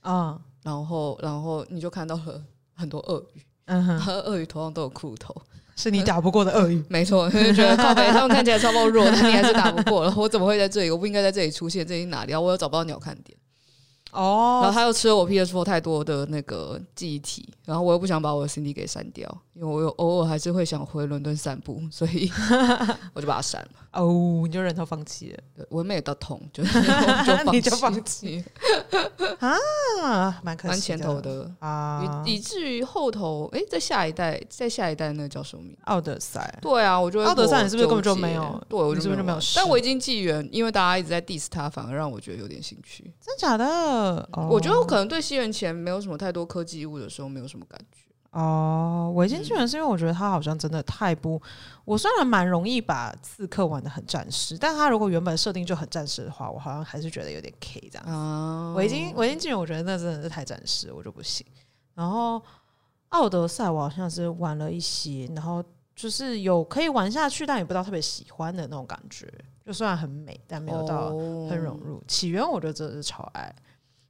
[0.00, 2.42] 啊、嗯，然后，然后你就看到了
[2.80, 5.34] 很多鳄鱼，嗯哼，鳄鱼头上都有骷头，
[5.76, 10.14] 是你打不过的鳄鱼， 没错， 就觉得靠北他们看起来超爆弱，但你还是打不过了。
[10.18, 10.90] 我怎么会在这里？
[10.90, 12.40] 我不应该在这里出现，这里哪里啊？
[12.40, 13.36] 我又找不到鸟看点。
[14.12, 22.32] 哦，然后他又吃了我 PS4 太多的那个记忆体，然后我又不想把我的 CD 给删掉，因为我有偶尔还是会想回伦敦散步， 所以
[23.12, 23.68] 我就把它删了。
[23.92, 25.38] 哦，你就忍痛放弃了？
[25.54, 26.90] 对，我也没有到痛，就是就
[27.52, 28.42] 你就放弃
[29.38, 35.76] 啊，蛮可惜蛮前头的啊，以至于后头，哎，在下一代，在下一代那个叫什么名？
[35.84, 36.58] 奥德赛。
[36.62, 38.64] 对啊，我觉得奥德赛你是不是根本就没有？
[38.66, 39.38] 对，我是不是就没有？
[39.54, 43.12] 但我已经纪元，因为大家一直在 diss 他，反而让我觉得有点兴趣。
[43.20, 44.26] 真假的？
[44.48, 48.06] 我觉得我可能对西元前没有什么太多科技物的时候，没有什么感觉。
[48.30, 51.40] 哦，维京纪元是因为我觉得他好像真的太不。
[51.84, 58.78] 我虽然蛮容易把刺客玩的很战士，但他如果原本设定就很战士的话，我好像还是觉得有点 K 这样子。
[58.78, 61.44] 维京维京纪元，我觉得那真的是太战士，我就不行。
[61.94, 62.40] 然后
[63.08, 65.60] 奥德赛我好像是玩了一些，然后
[65.96, 69.28] 就是有可以玩下去，但也不知道特别喜欢的那种感觉。
[69.66, 71.08] 就虽然很美，但没有到
[71.48, 72.00] 很融入。
[72.06, 73.52] 起源我觉得真的是超爱，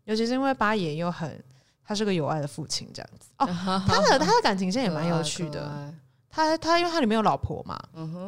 [0.04, 1.42] 尤其是因为八爷又很。
[1.90, 3.46] 他是个有爱的父亲，这样子哦。
[3.84, 5.92] 他的他的感情线也蛮有趣的。
[6.30, 7.76] 他他因为他里面有老婆嘛，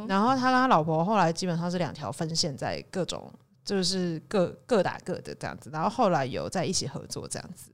[0.08, 3.32] 然后他跟他老婆后来基本上是两条分线，在各种
[3.64, 5.70] 就是各各打各的这样子。
[5.72, 7.70] 然后后来有在一起合作这样子。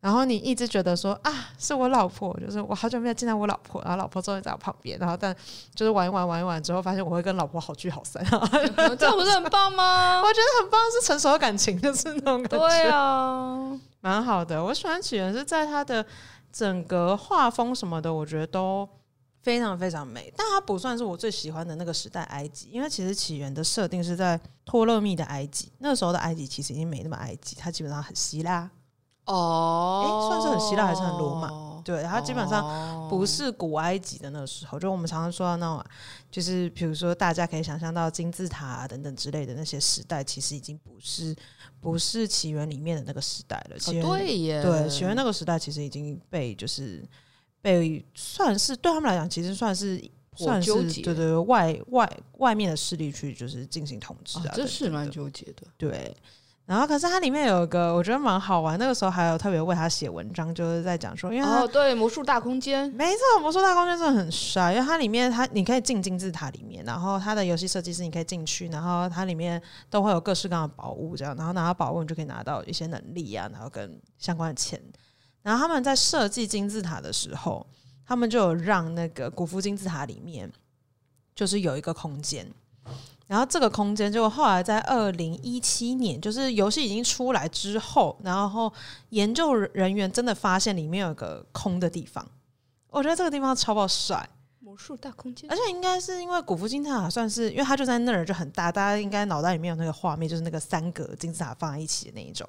[0.00, 4.98] 然后你一直觉得说啊，是我老婆，就是我好久没有见到我老婆，然后老婆终于在我旁边。
[4.98, 5.36] 然后但
[5.74, 8.24] 就是玩一玩玩一玩之后，发现我会跟老婆好聚好散，
[8.98, 10.22] 这不是很棒吗？
[10.22, 12.58] 我觉得很棒，是成熟的感情，就是那种感觉。
[12.58, 13.78] 对啊。
[14.02, 16.04] 蛮好的，我喜欢起源是在它的
[16.52, 18.86] 整个画风什么的，我觉得都
[19.40, 20.30] 非常非常美。
[20.36, 28.68] 但它不算是我最喜欢的那个时代埃及，因为其实起源的设定是在托勒密的埃及，那个时候的埃及其实已经没那么埃及，它基本上很希腊。
[29.24, 31.48] 哦，诶，算是很希腊还是很罗马？
[31.84, 34.78] 对，它基本上不是古埃及的那个时候。
[34.78, 35.84] 就我们常常说到那种，
[36.30, 41.34] 就是比如说大家可以想象到金字塔啊等等之类的那些时代，其实已经不是
[41.80, 43.78] 不是起源里面的那个时代了。
[43.78, 47.02] 起源，对耶，对，起源那个时代其实已经被就是
[47.60, 50.02] 被算是对他们来讲，其实算是
[50.36, 56.16] 算是对对外外外面的势力去就是进行统治啊，这是蛮纠结的，对。
[56.72, 74.82] 然后，可是它里面有一个我觉得蛮好玩，那个时候还有特别为他写文章，就是在讲说，因为哦，对，魔术大空间，没错，魔术大空间真的很帅，因为它里面它你可以进金字塔里面，然后它的游戏设计师你可以进去，然后它里面都会有各式各样的宝物，这样，然后拿到宝物你就可以拿到一些能力啊，然后跟相关的钱。
[75.42, 77.66] 然后他们在设计金字塔的时候，
[78.06, 80.50] 他们就有让那个古夫金字塔里面
[81.34, 82.50] 就是有一个空间。
[83.26, 88.70] 然后这个空间就后来在二零一七年，就是游戏已经出来之后，然后
[89.10, 92.26] 研究人员真的发现里面有个空的地方。
[92.90, 94.28] 我觉得这个地方超爆帅，
[94.60, 95.50] 魔术大空间。
[95.50, 102.46] 而且应该是因为古夫金字塔算是，因为它就在那儿就很大，大家应该脑袋里面有那个画面，就是那个三格金字塔放在一起的那一种。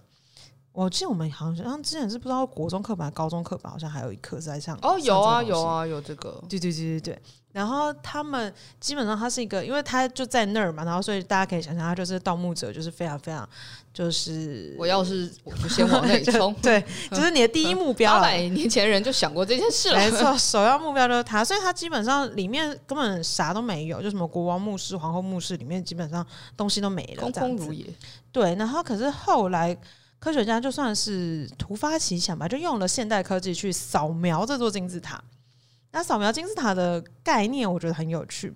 [0.73, 4.77] 我记得我们好像之前是不知道国中课本、高中课本，好像还有一课是在上。
[4.81, 6.43] 哦，有啊，有啊，有这个。
[6.49, 7.21] 对对对对对。
[7.53, 13.47] 然后他们基本上，他是一个，因为他就在那儿嘛，然后所以大家可以想象，他就是盗墓者，就是非常非常，
[13.93, 18.13] 就是我要是我就先往那里冲， 对，就是你的第一目标。
[18.17, 26.25] 八百年前人就想过这件事了，没错，首要目标就是他，所以他基本上里面根本啥都没有，就什么国王墓室、皇后墓室里面基本上
[26.57, 27.85] 东西都没了，空空如也。
[28.31, 29.77] 对，然后可是后来
[30.17, 35.23] 科学家就算是突发奇想吧，就用了现代科技去扫描这座金字塔。
[35.93, 38.53] 那扫描金字塔的概念，我觉得很有趣。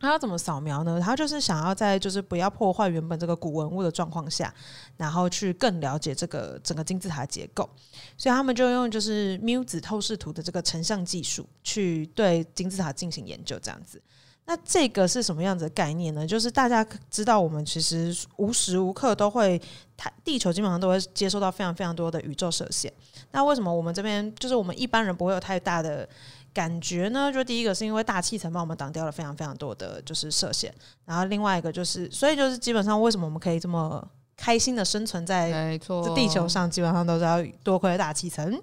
[0.00, 1.00] 他要怎么扫描呢？
[1.00, 4.52] 他就是想要在就是不要破坏原本这个古文物的状况下，
[4.96, 7.70] 然后去更了解这个整个金字塔结构。
[8.16, 13.56] 所以他们就用就是缪子透视图的这个成像技术，去对金字塔进行研究。
[13.60, 14.02] 这样子，
[14.46, 16.26] 那这个是什么样子的概念呢？
[16.26, 19.60] 就是大家知道，我们其实无时无刻都会，
[19.96, 22.92] 台地球基本上都会接收到非常非常多的宇宙射线。
[23.30, 26.08] 那为什么我们这边就是我们一般人不会有太大的
[26.52, 30.72] 感觉呢，就第一个是因为大气层帮我们挡掉了非常非常多的就是射线，
[31.04, 38.60] 然后另外一个就是，所以就是基本上为什么我们可以这么开心的生存在这地球上，基本上都是要多亏大气层。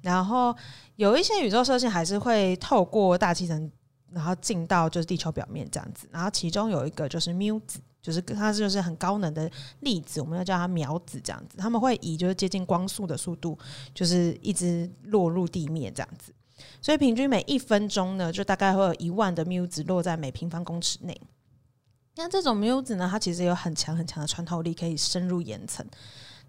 [0.00, 0.54] 然后
[0.96, 3.70] 有一些宇宙射线还是会透过大气层，
[4.10, 6.08] 然后进到就是地球表面这样子。
[6.10, 9.48] 然后其中有一个就是缪子，就是它就是很高能的
[9.80, 11.56] 粒子，我们要叫它渺子这样子。
[11.56, 13.56] 他们会以就是接近光速的速度，
[13.94, 16.32] 就是一直落入地面这样子。
[16.80, 21.20] 所以平均每一分钟呢，就大概会有一万的缪子落在每平方公尺内。
[22.16, 25.86] 那这种缪子呢，它其实有很强很强的穿透力，可以深入岩层。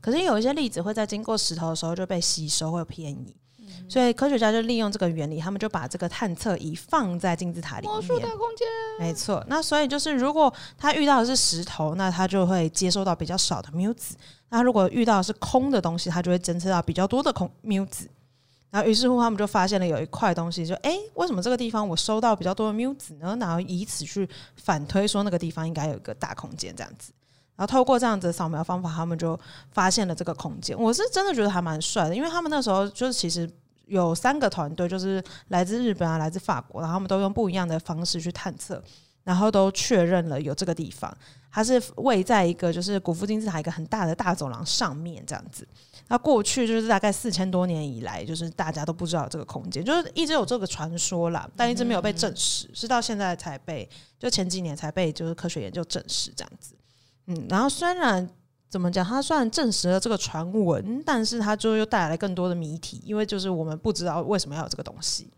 [0.02, 3.34] 可是有一些粒子会在经过石头的时候就被吸收，或偏移。
[3.60, 7.94] 嗯、所以科学家就利用这个原理，他们就把这个探测仪放在金字塔里面。
[7.94, 8.68] 魔术的空间，
[9.00, 9.42] 没错。
[9.48, 14.16] 那所以就是，如果他遇到的是石头，那他就会接收到比较少的缪子；
[14.50, 18.10] 那如果遇到的是空的东西，他就会侦测到比较多的空缪子。
[18.74, 23.38] 然后于是乎，他们就发现了有一块东西，就哎，为什么这个地方我收到比较多的缪子呢？
[23.40, 27.14] 然后以此去反推说，那个地方应该有一个大空间这样子。
[27.56, 29.40] 然后透过这样子扫描方法，他们就
[29.72, 30.76] 发现了这个空间。
[30.76, 33.48] 我是真的觉得还蛮帅的，因为他们那时候就是其实
[33.86, 38.84] 有三个团队，就是来自日本啊，来自法国，然后他们都用不一样的方式去探测，
[39.24, 41.16] 然后都确认了有这个地方。
[41.52, 45.68] 它是位在一个就是古夫金字塔一个很大的大走廊上面这样子。
[46.10, 53.90] 那过去就是大概四千多年以来，就是大家都不知道这个空间，就是一直有这个传说啦，但一直没有被证实，是到现在才被
[54.20, 56.76] 就前几年才被就是科学研究证实这样子。
[57.28, 58.30] 嗯，然后虽然
[58.70, 65.32] 怎么讲，它虽然证实了这个传闻，但是它就又带来了更多的谜题，因为就是我们不知道为什么要有这个东西，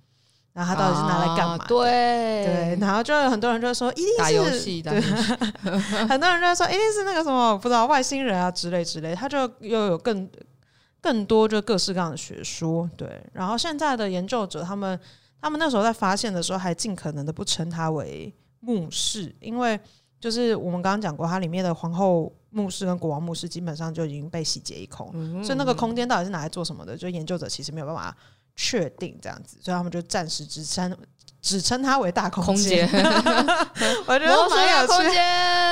[0.51, 1.55] 然后它到底是拿来干嘛？
[1.55, 4.91] 啊、对对，然后就有很多人就说一定是打游戏的，
[6.09, 10.27] 很多人就说一定是那个什么不知道外星人啊之类之类，他就又有更
[11.05, 12.89] 更多就各式各样的学说。
[12.97, 14.99] 对，然后现在的研究者他们
[15.39, 19.79] 他们那时候在发现的时候，还尽可能的不称它为墓室，因为。
[20.17, 28.15] 就是我们刚刚讲过，它里面的皇后墓室跟国王墓室基本上就已经被洗劫一空，嗯嗯，所以那个空间到底是拿来做什么的，就研究者其实没有办法
[28.55, 30.95] 确定这样子，所以他们就暂时只称
[31.41, 32.89] 只称它为大空间。
[32.89, 32.99] 空
[34.07, 35.17] 我觉得蛮有趣，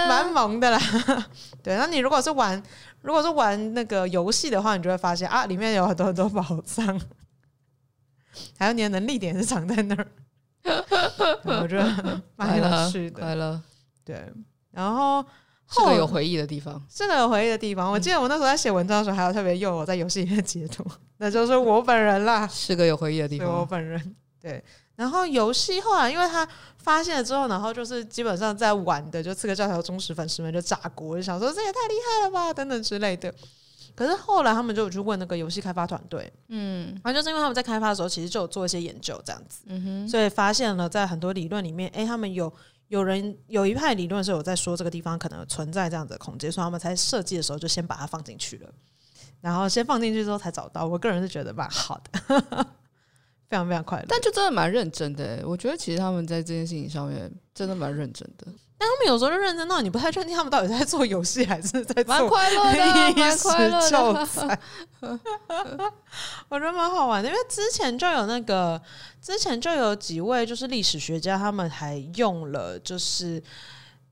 [0.07, 0.79] 蛮萌的啦。
[1.63, 2.61] 对，那你如果是玩，
[3.01, 7.01] 如果是玩那个游戏的话，你就会发现啊，里面有很多很多宝藏，
[8.59, 10.07] 还有你的能力点是藏在那儿。
[11.43, 13.61] 我觉得蛮有趣的，快乐。
[14.05, 14.31] 对，
[14.71, 15.25] 然后
[15.73, 17.91] 是个有回忆的地方，是个有回忆的地方。
[17.91, 20.85] 我记得我那时候在写文章的时候，还有特别用我在游戏里面截图，
[21.17, 24.15] 那就是我本人啦，是个有回忆的地方，我本人。
[24.41, 24.63] 对，
[24.95, 33.33] 然后游戏后来因为他发现了之后，然后就是基本上在玩的，就刺客教条忠实粉丝们就炸锅，就想说这也太厉害了吧，等等之类的。
[33.95, 42.51] 可是后来他们就有去问那个游戏开发团队，嗯，反正就是因为他们在开发的时候，其实就有做一些研究这样子，嗯哼，所以发现了在很多理论里面，哎，他们有。
[42.93, 48.69] 有人有一派理论是有在说这个地方可能存在这样子的空间，所以他们在设计的时候就先把它放进去了，
[49.41, 50.85] 然后先放进去之后才找到。
[50.85, 52.67] 我个人是觉得蛮好的，
[53.53, 54.05] 非常非常快乐。
[54.07, 58.47] 但就真的蛮认真的，我觉得其实他们在这件事情上面真的蛮认真的。
[58.77, 64.59] 但他们有时候就认真到你不太确定他们到底在做游戏还是在做蛮快乐的，蛮快乐的。
[66.49, 68.81] 我觉得蛮好玩的，因为之前就有那个。
[69.21, 73.39] 之前就有几位就是历史学家，他们还用了就是《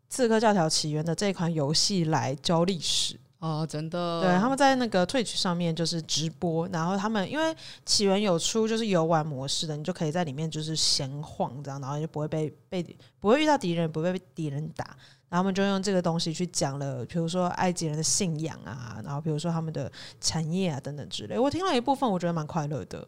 [0.07, 4.21] 刺客教条：起源》的这款游戏来教历史哦，真的。
[4.21, 12.83] 对，他们在那个 Twitch 上面就是直播，然后他们因为起源有出就是游玩模式的，你就可以在里面就是闲晃这样，然后就不会被被
[13.19, 14.85] 不会遇到敌人，不会被敌人打。
[15.27, 21.39] 然后他们就用这个东西去讲了，比如说埃及人的信仰啊，然后比如说他们的产业啊等等之类。
[21.39, 23.07] 我听了一部分，我觉得蛮快乐的。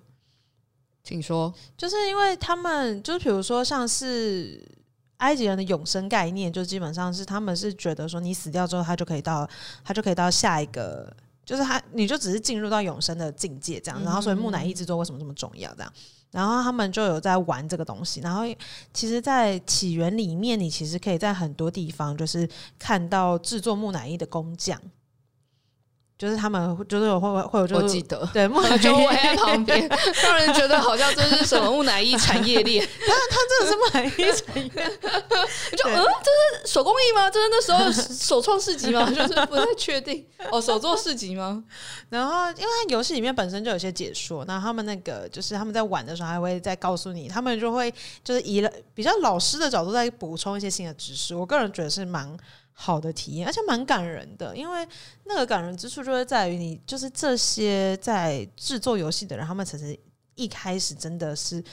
[1.04, 4.66] 请说，就是因为他们，就是比如说，像是
[5.24, 9.50] 埃及人的永生概念，就基本上是他们是觉得说，你死掉之后，他就可以到，
[9.82, 11.12] 他就可以到下一个，
[11.46, 14.04] 就是他，你就只是进入到永生的境界这样。
[14.04, 15.74] 然后，所以木乃伊制作为什么这么重要？
[15.76, 15.94] 这样，
[16.32, 18.20] 然后他们就有在玩这个东西。
[18.20, 18.44] 然后，
[18.94, 24.78] 其实，在起源里面，你其实可以在很多地方就是看到制作木乃伊的工匠。
[26.18, 29.90] 就是他们就是有会会有就是我记得对木乃伊就围在旁边，
[30.24, 32.88] 让人觉得好像这是什么木乃伊产业链。
[33.00, 34.92] 但是它真的是木乃伊产业链，
[35.76, 37.30] 就嗯，这是手工艺吗？
[37.30, 39.10] 这是那时候首创市集吗？
[39.12, 41.64] 就是不太确定哦，手作市集吗？
[42.10, 51.36] 然后因为它游戏里面本身就有些解说，那他们那个就是他们在玩的时候还会再告诉你，他们就会就是以了比较老师的角度在补充一些新的知识。
[51.36, 52.38] 我个人觉得是蛮。
[52.74, 54.88] 好的体验，而且蛮感人的，因为
[55.26, 59.98] 那个感人之处就是在于你，就是这些在制作游戏的人，他们其实
[60.36, 61.64] 一开始真的是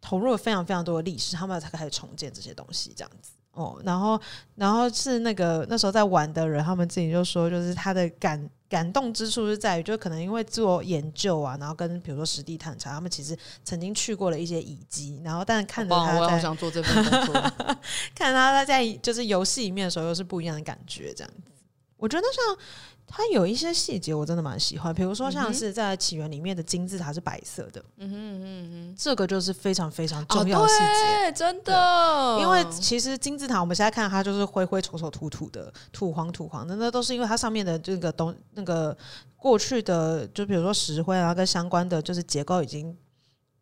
[0.00, 3.80] 投入了非常非常多的历史，他们才开始重建这些东西，这样子哦。
[3.84, 4.20] 然后，
[4.54, 8.48] 然后是那个那时候在玩的人，他们自己就说，就是他的感。
[8.72, 17.34] 感动之处是在于，就可能因为做研究啊，然后跟比如说实地探查，他们其实曾经去过了一些遗迹，然后但是看着他在，我好想做这份工作，
[18.16, 21.52] 看他在就是游戏里面的时候又是不一样的感觉，这样子，
[21.98, 22.58] 我觉得像。
[23.06, 32.38] 它有一些细节我真的蛮喜欢，比如说像是在起源里面的金字塔是白色的，嗯哼嗯哼，这个就是非常非常重要的细节，哦，真的。
[32.40, 38.96] 因为其实金字塔我们现在看它就是灰灰丑丑土土的，土黄土黄的，那都是因为它上面的这个东那个
[39.36, 42.96] 过去的，就比如说石灰啊跟相关的就是结构已经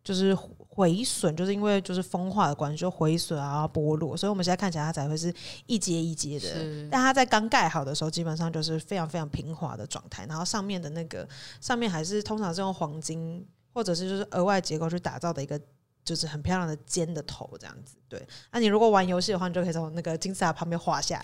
[0.04, 0.36] 就是
[0.80, 5.32] 毁损，就是因为就是风化的关系，就毁损啊剥落，所以我们现在看起来它才会是
[5.66, 6.88] 一阶一阶的。
[6.90, 11.28] 但它在刚盖好的时候，基本上就是非常非常平滑的状态，然后上面的那个
[11.60, 15.60] 上面还是通常是用黄金或者是就是额外结构去打造的一个。
[16.02, 18.18] 就是很漂亮的尖的头这样子，对。
[18.50, 21.22] 那、啊、你如果玩游戏的话，你就可以从那个金字塔旁边滑下来，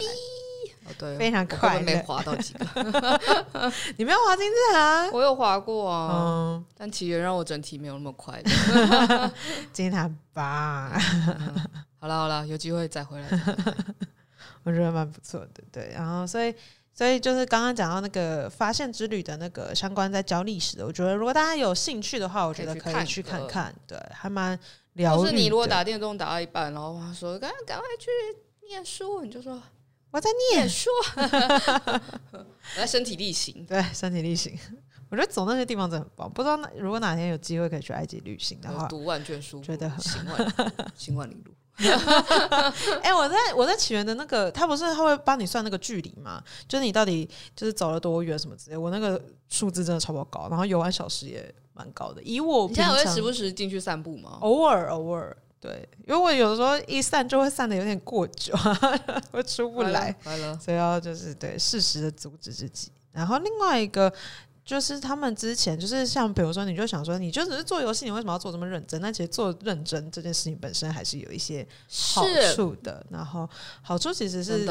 [0.88, 1.80] 哦对，非常快。
[1.80, 2.64] 没滑到几个，
[3.96, 5.10] 你没有滑金字塔？
[5.12, 8.42] 我有滑过啊，嗯、但起源让我整体没有那么快。
[9.72, 11.66] 金字塔吧、 嗯，
[11.98, 13.28] 好了好了，有机会再回来。
[14.64, 15.92] 我觉得蛮不错的，对。
[15.94, 16.54] 然后所以。
[16.98, 24.58] 所以就是刚刚讲到那个发现之旅的那个相关在教历史的，我觉得如果大家有兴趣的话，我觉得可以去看看，对，还蛮
[24.94, 25.20] 疗愈。
[25.20, 28.08] 就是你如果打电动打到一半，然后他说赶赶快去
[28.66, 29.62] 念书，你就说
[30.16, 32.00] 我在念书， 我
[32.74, 34.58] 在身体力行，对，身体力行。
[35.10, 36.32] 我觉得走那些地方真的很棒。
[36.32, 40.54] 不知道那如果哪天有机会可以去埃及旅行的话，读万卷书，觉得很行万
[40.96, 41.52] 行万里路。
[43.02, 46.42] 哎、欸，我在我在起源的那个，他不是他会帮你算那个距离吗？
[46.66, 48.76] 就是你到底就是走了多远什么之类。
[48.76, 52.22] 我那个数字真的超爆高，然后游玩小时也蛮高的。
[52.22, 54.38] 以我平常你现在会时不时进去散步吗？
[54.40, 55.36] 偶尔偶尔，
[55.66, 58.54] 对，因为我有的时候一散就会散的有点过久，
[59.32, 60.14] 会出不来，
[60.60, 62.92] 所以要就是对适时的阻止自己。
[63.12, 64.12] 然后另外一个。
[64.66, 69.00] 就是他们之前就是像比如说，你就想说，你就只是做游戏，你为什么要做这么认真？
[69.00, 73.06] 那其实做认真这件事情本身还是有一些好处的。
[73.08, 73.48] 然后
[73.80, 74.66] 好处其实是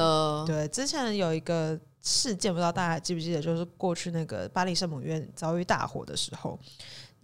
[0.45, 0.67] 对。
[0.67, 6.59] 之前有一个事件，不知道大家还记不记得，就是过去那个巴黎圣母院遭遇大火的时候。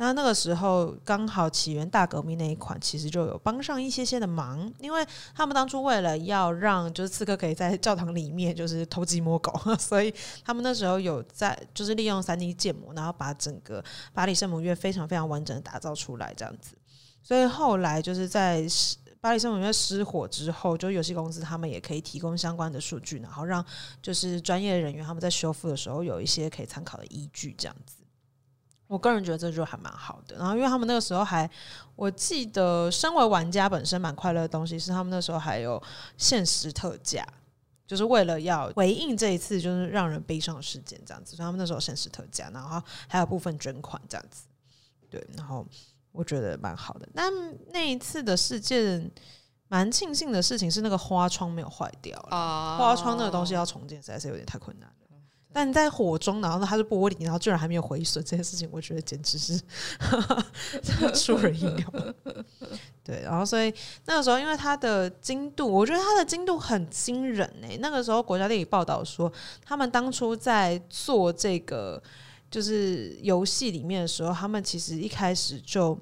[0.02, 10.12] 那那个时候刚好起源大革命那一款其实就有帮上一些些的忙，因为他们当初为了要让就是刺客可以在教堂里面就是偷鸡摸狗， 所以
[10.44, 16.76] 他们那时候有在就是利用三 D 建模，然后把整个巴黎圣母院非常非常完整的打造出来这样子。
[17.22, 18.66] 所以后来就是在
[19.20, 23.64] 巴黎圣母院失火之后，就游戏公司他们也可以提供相关的数据，然后让
[24.02, 28.01] 就是专业人员他们在修复的时候有一些可以参考的依据这样子。
[28.92, 31.50] 我个人觉得这就还蛮好的，然后因为他们那个时候还，
[31.96, 35.82] 我记得身为玩家本身蛮快乐的东西是他们那时候还有
[36.18, 37.26] 限时特价，
[37.88, 44.44] 就是为了要回应这一次就是让人悲伤的事件这样子，所以他们那时候限时特价，然后还有部分捐款这样子，
[45.10, 45.66] 对，然后
[46.12, 47.08] 我觉得蛮好的。
[47.16, 47.32] 但
[47.70, 49.10] 那一次的事件
[49.70, 55.01] 蛮庆幸的事情是那个花窗没有坏掉啊，花窗那个东西要重建实在是有点太困难了。
[55.54, 59.60] 但在火中，然后呢，它是玻璃，然后居然还没有毁损，这件事情我觉得简直是
[61.14, 61.94] 出人意料。
[63.04, 63.74] 对，然后所以
[64.06, 69.32] 那个时候，因为它的精度，我觉得它的精度很惊人诶、那个时候，国家地理报道说，
[69.66, 72.02] 他们当初在做这个
[72.50, 76.00] 就是游戏里面的时候，他们其实一开始就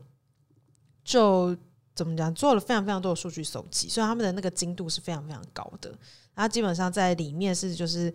[1.03, 1.55] 就
[1.95, 5.89] 怎么讲，做了非常非常多的数据搜集，所以他们的那个精度是非常非常高的。
[6.35, 8.13] 然后基本上在里面是就是。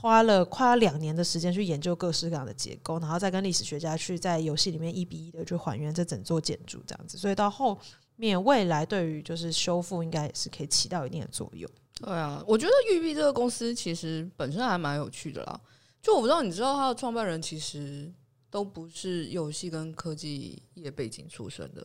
[0.00, 7.78] 花了快要两年的时间去研究各式各样的结构，然后再跟历史学家去在游戏里面一比一的去还原这整座建筑这样子，所以到后
[8.16, 11.70] 面未来对于就是修复应该也是可以起到一定的作用。
[12.02, 15.60] 对啊，我觉得育碧这个公司其实本身还蛮有趣的啦。
[16.00, 18.10] 就我不知道你知道他的创办人其实
[18.48, 21.82] 都不是游戏跟科技业背景出身的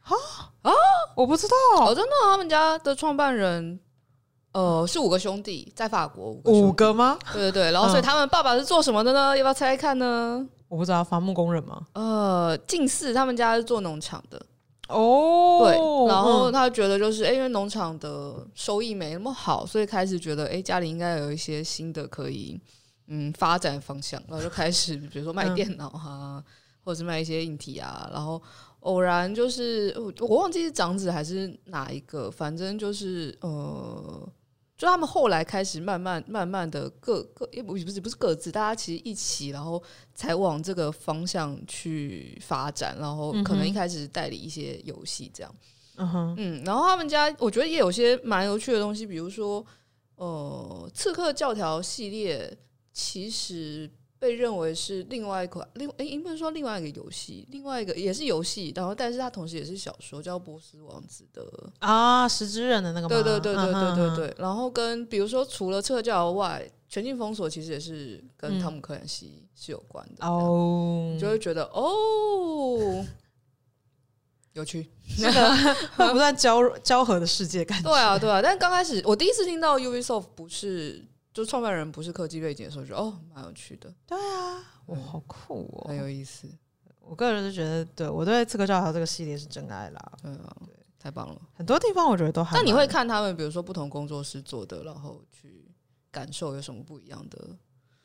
[0.00, 0.10] 啊
[0.62, 0.72] 啊！
[1.14, 3.78] 我不知道，哦，真的，他们家的创办人。
[4.52, 7.18] 呃，是五个兄弟，在法国五个，吗？
[7.32, 9.36] 对对对，然后所以他们爸爸是做什么的呢？
[9.36, 10.46] 要不要猜猜看呢？
[10.68, 11.86] 我不知道，伐木工人吗？
[11.94, 14.44] 呃，近似，他们家是做农场的
[14.88, 15.60] 哦。
[15.60, 15.72] 对，
[16.06, 22.60] 然后他觉得就是，哎，因为农场的收益没那么好，所以开始觉得，哎，家里应该有一些新的可以
[23.06, 26.44] 嗯发展方向，然后就开始比如说卖电脑哈、啊，嗯、
[26.84, 28.40] 或者是卖一些硬体啊，然后
[28.80, 34.28] 偶然就是我忘记是长子还是哪一个，反正就是呃。
[34.76, 39.82] 就他们后来开始慢慢慢慢的各各也不不是不是各自，大家其实一起，然后
[40.14, 45.54] 才往这个方向去发展，然后可能一开始代理一些游戏这样，
[45.96, 49.64] 嗯哼，嗯，然后他们家我觉得也有些蛮有趣的东西，比如说
[50.16, 52.58] 呃，刺客教条系列
[52.92, 53.90] 其实。
[54.22, 61.44] 被认为是另外一款，另诶，应该说另外一个游戏，另外一个也是游戏，然后但是它同时也是小说，叫《波斯王子》的
[61.80, 63.08] 啊，十之刃的那个吗？
[63.08, 64.26] 对对对对对对对。
[64.28, 73.04] 嗯、然后跟比如说除了刺客教条外，《全境封锁》其实也是跟汤姆克兰西是有关的哦，你就会觉得哦，
[74.52, 77.90] 有趣 那个不断交交合的世界感觉。
[77.90, 81.04] 对啊对啊，但刚开始我第一次听到 Ubisoft 不是。
[81.32, 83.92] 就创办人不是科技背景的时候，就哦，蛮有趣的。
[84.06, 86.48] 对啊，哇，好酷哦，很有意思。
[87.00, 90.12] 我个人是觉得，对我对《刺客教条》这个系列是真爱啦。
[90.22, 91.40] 对啊，对，太棒了。
[91.54, 92.56] 很多地方我觉得都还。
[92.56, 95.68] 那你会看他们，比如说不同工作室做的，然后去
[96.10, 97.56] 感受有什么不一样的？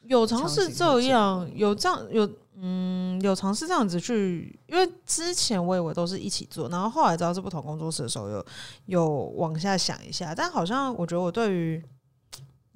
[0.04, 8.46] 有尝试这样，有这样有嗯，有尝试这样子去，因为之前我以为都是一起做，然后后来知道是不同工作室的时候，有
[8.86, 11.84] 有往下想一下，但好像我觉得我对于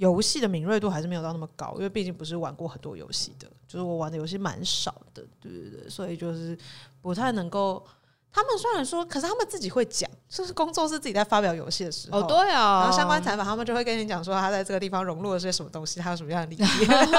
[0.02, 6.58] 游戏的敏锐度还是没有到那么高，因为毕竟不是玩过很多游戏的，就是我玩的游戏蛮少的，对对对，所以就是
[7.02, 7.86] 不太能够。
[8.34, 16.70] 他们虽然说，可是他们自己会讲，就是工作室自己在发表游戏的时候，哦，对啊，然后相关采访，他们就会跟你讲说，他在这个地方融入了些什么东西，他有什么样的理念。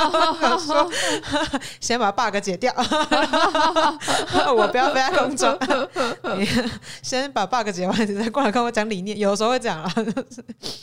[0.59, 0.91] 说
[1.81, 2.73] 先把 bug 解掉，
[4.57, 5.59] 我不要飞在空中，
[6.39, 6.49] 你
[7.03, 9.19] 先把 bug 解完，你再过来跟我讲理念。
[9.19, 9.93] 有时候会讲啊，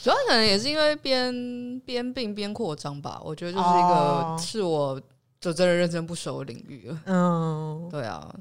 [0.02, 3.20] 主要可能也是因为边边并边扩张吧。
[3.24, 5.00] 我觉得就是一个是我
[5.40, 6.98] 就真的认真不熟的领域了。
[7.06, 8.32] 嗯，对啊。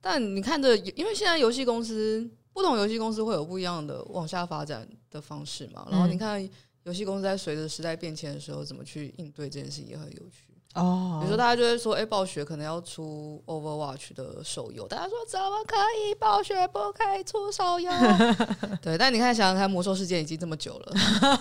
[0.00, 5.86] 但你看着，因为现在游戏公司不同游戏公司会有不一样的往下发展的方式嘛。
[5.90, 6.48] 然后你看
[6.84, 11.18] 游戏公司在随着时代变迁的时候，怎么去应对这件事也很有趣哦。
[11.20, 16.14] 比如说大家就会说，哎，暴雪可能要出 Overwatch 的手游，大家说怎么可以？
[16.14, 17.90] 暴雪不可以出手游？
[18.82, 20.92] 对，但你看想想看，魔兽世界已经这么久了，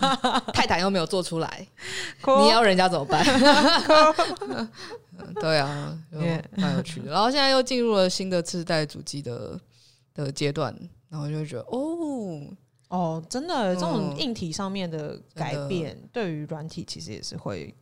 [0.53, 1.67] 泰坦又没有做出来，
[2.25, 3.23] 你要人家怎么办？
[5.35, 5.97] 对啊，
[6.55, 7.11] 蛮有趣的。
[7.11, 9.59] 然后现在又进入了新的次世代主机的
[10.13, 10.73] 的阶段，
[11.09, 12.47] 然后就会觉得哦
[12.87, 17.75] 哦，真的这种硬体上面的改变，对于软体其实也是会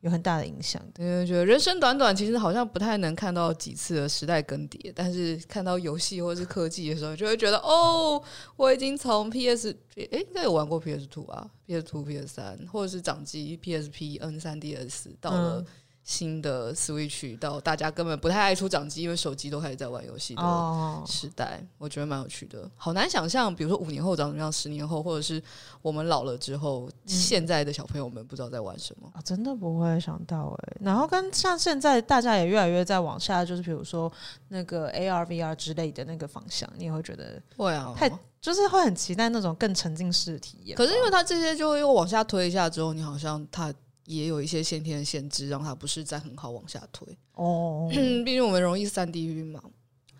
[0.00, 1.04] 有很大的影响的。
[1.04, 8.22] 因为觉得人生短短，其实好像不太能看到几次的时代更迭，但是看到游戏或者是科技的时候，就会觉得哦，
[8.56, 15.64] 我已经从 PS 哎，应该有玩过 PS Two 啊，PS Two、PS 三，或者是掌机 PSP、N 三 DS 到了。
[16.06, 22.70] 新的 Switch 到大家根本不太爱出掌机，因为手机都开始在玩游戏的时代，哦、我觉得蛮有趣的。
[22.76, 25.42] 好难想象，比如说五年后长什么样，十年后，或者是
[25.82, 29.10] 我们老了之后，嗯、现在的小朋友们不知道在玩什么。
[29.14, 30.76] 啊、真的不会想到哎。
[30.80, 34.10] 然后跟像现在大家也越来越在往下，就是比如说
[34.46, 38.08] 那个 AR、VR 之类的那个方向，你也会觉得会啊，太
[38.40, 40.76] 就是会很期待那种更沉浸式的体验。
[40.76, 43.74] 可是因为它这些就又往下推一下之后，你好像它。
[44.06, 47.88] 也有一些先天的限制，让它不是在很好往下推哦。
[48.24, 49.60] 毕竟我们容易三 D 晕嘛。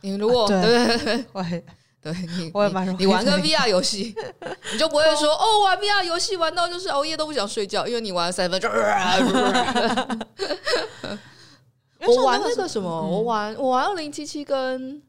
[0.02, 1.24] 你如果、啊、对
[2.02, 2.98] 对你 我也蛮容易。
[2.98, 4.14] 你玩个 VR 游戏，
[4.72, 8.70] 你就不会说哦，玩 VR 游戏玩到就是熬夜都不想睡觉，因为你玩了三分钟。
[12.06, 15.02] 我玩那个什么，嗯、我玩我玩二零七七跟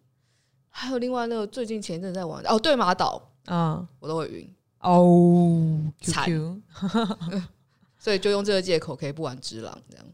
[0.69, 6.25] 还有另外那个最近前一阵在玩哦，对马岛啊，嗯、我都会晕哦，惨。
[8.07, 10.05] 所以就用这个借口可以不玩只狼这样，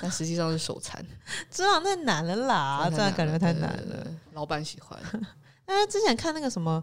[0.00, 1.04] 但实际上是手残。
[1.50, 3.76] 只狼太难了啦，这样感觉太难了。
[3.76, 4.98] 对对对，老板喜欢，
[5.68, 6.82] 因为之前看那个什么，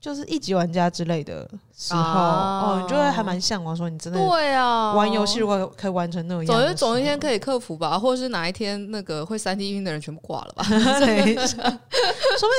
[0.00, 1.46] 就是一级玩家之类的
[1.76, 10.64] 时候，啊、哦，你就会还蛮向往说，你真的对啊，玩游戏如果可以玩成那样，总总一天可以克服吧，或者是哪一天那个会三 D 晕的人全部挂了吧？
[10.98, 11.76] 对， 说不定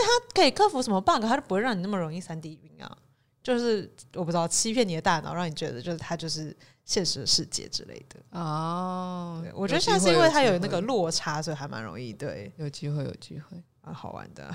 [0.06, 2.96] 他可以克服什么 bug，他就不会让你那么容易三 D 晕啊。
[3.44, 6.56] 就是我不知道欺骗你的大脑，让你觉得就是他就是。
[6.92, 12.12] 现实世界之类的哦，我觉得现在是因为它有那个落差，所以还蛮容易。
[12.12, 14.54] 对，有机会，有机会啊，好玩的。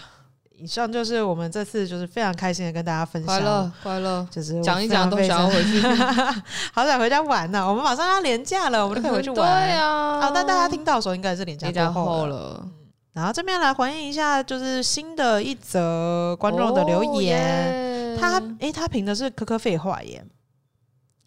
[0.58, 5.80] 以上就是我们这次就是非常开心的跟大家分享，快乐快乐，就是讲一讲都想要回去，
[6.74, 7.66] 好想回家玩呢。
[7.66, 9.36] 我们马上要连假了，我们就可以回去玩。
[9.64, 12.68] 对啊，好，但大家听到的时候应该是连假过后了。
[13.14, 20.22] 然后这边来回应一下，就是新的一则观众的留言，他诶，他评的是科科废话耶。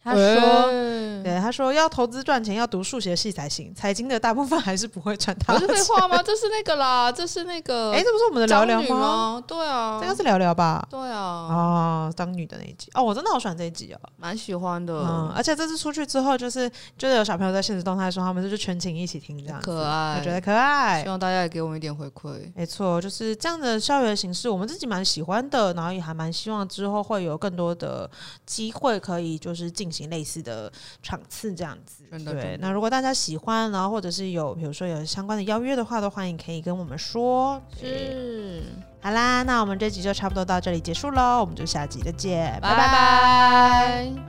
[0.09, 3.73] 他说：“欸、对，他说要投资赚钱，要读数学系才行。
[3.75, 6.21] 财经的大部分还是不会赚到。”不是废话吗？
[6.23, 7.91] 这是那个啦，这是那个。
[7.91, 8.99] 哎、欸，这不是我们的聊聊吗？
[8.99, 9.43] 吗？
[9.45, 10.85] 对啊，这个是聊聊吧？
[10.89, 11.19] 对啊。
[11.19, 14.93] 哦，当女的那一集哦，我真的好喜欢这一集哦，蛮喜欢的。
[14.93, 21.01] 嗯，而且这次出去之后，就是就是有小朋友在现实动态说，他们就是全情一起听这样，可爱，我觉得可爱。
[21.03, 22.51] 希望大家也给我们一点回馈。
[22.55, 28.09] 没错，就是这样的校园形式，我们自己蛮喜欢的，然后也还蛮希望之后会有更多的
[28.45, 30.71] 机会可以就是进行类似的。
[31.01, 32.57] 场次这样子，对。
[32.59, 37.61] 那如果大家喜欢，然后或者是有，比如说有相关的邀约的话，都欢迎可以跟我们说。
[37.79, 38.63] 是，
[39.01, 44.28] 好啦，那我们这集就差不多到这里结束喽，我们就下集再见，拜拜拜。